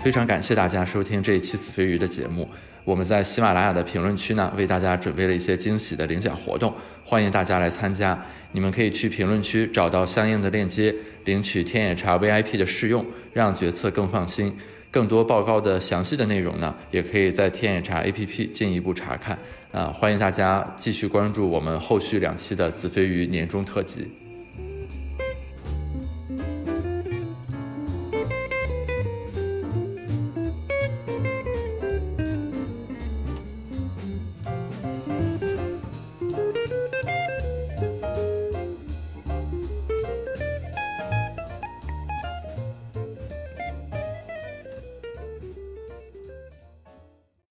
[0.02, 2.48] 非常感谢大家收听这一期子非鱼的节目。
[2.86, 6.74] 我们在喜马拉雅的评论区呢，为大家准备了一些惊喜的领奖活动，
[7.04, 8.18] 欢迎大家来参加。
[8.54, 10.96] 你们可以去评论区找到相应的链接，
[11.26, 14.56] 领取天眼查 VIP 的试用，让决策更放心。
[14.90, 19.38] 更多报告的详细的内容呢，也可以在天眼查 APP 进一步查看。
[19.74, 24.10] 啊，欢迎大家继续关注我们后续两期的子非鱼年终特辑。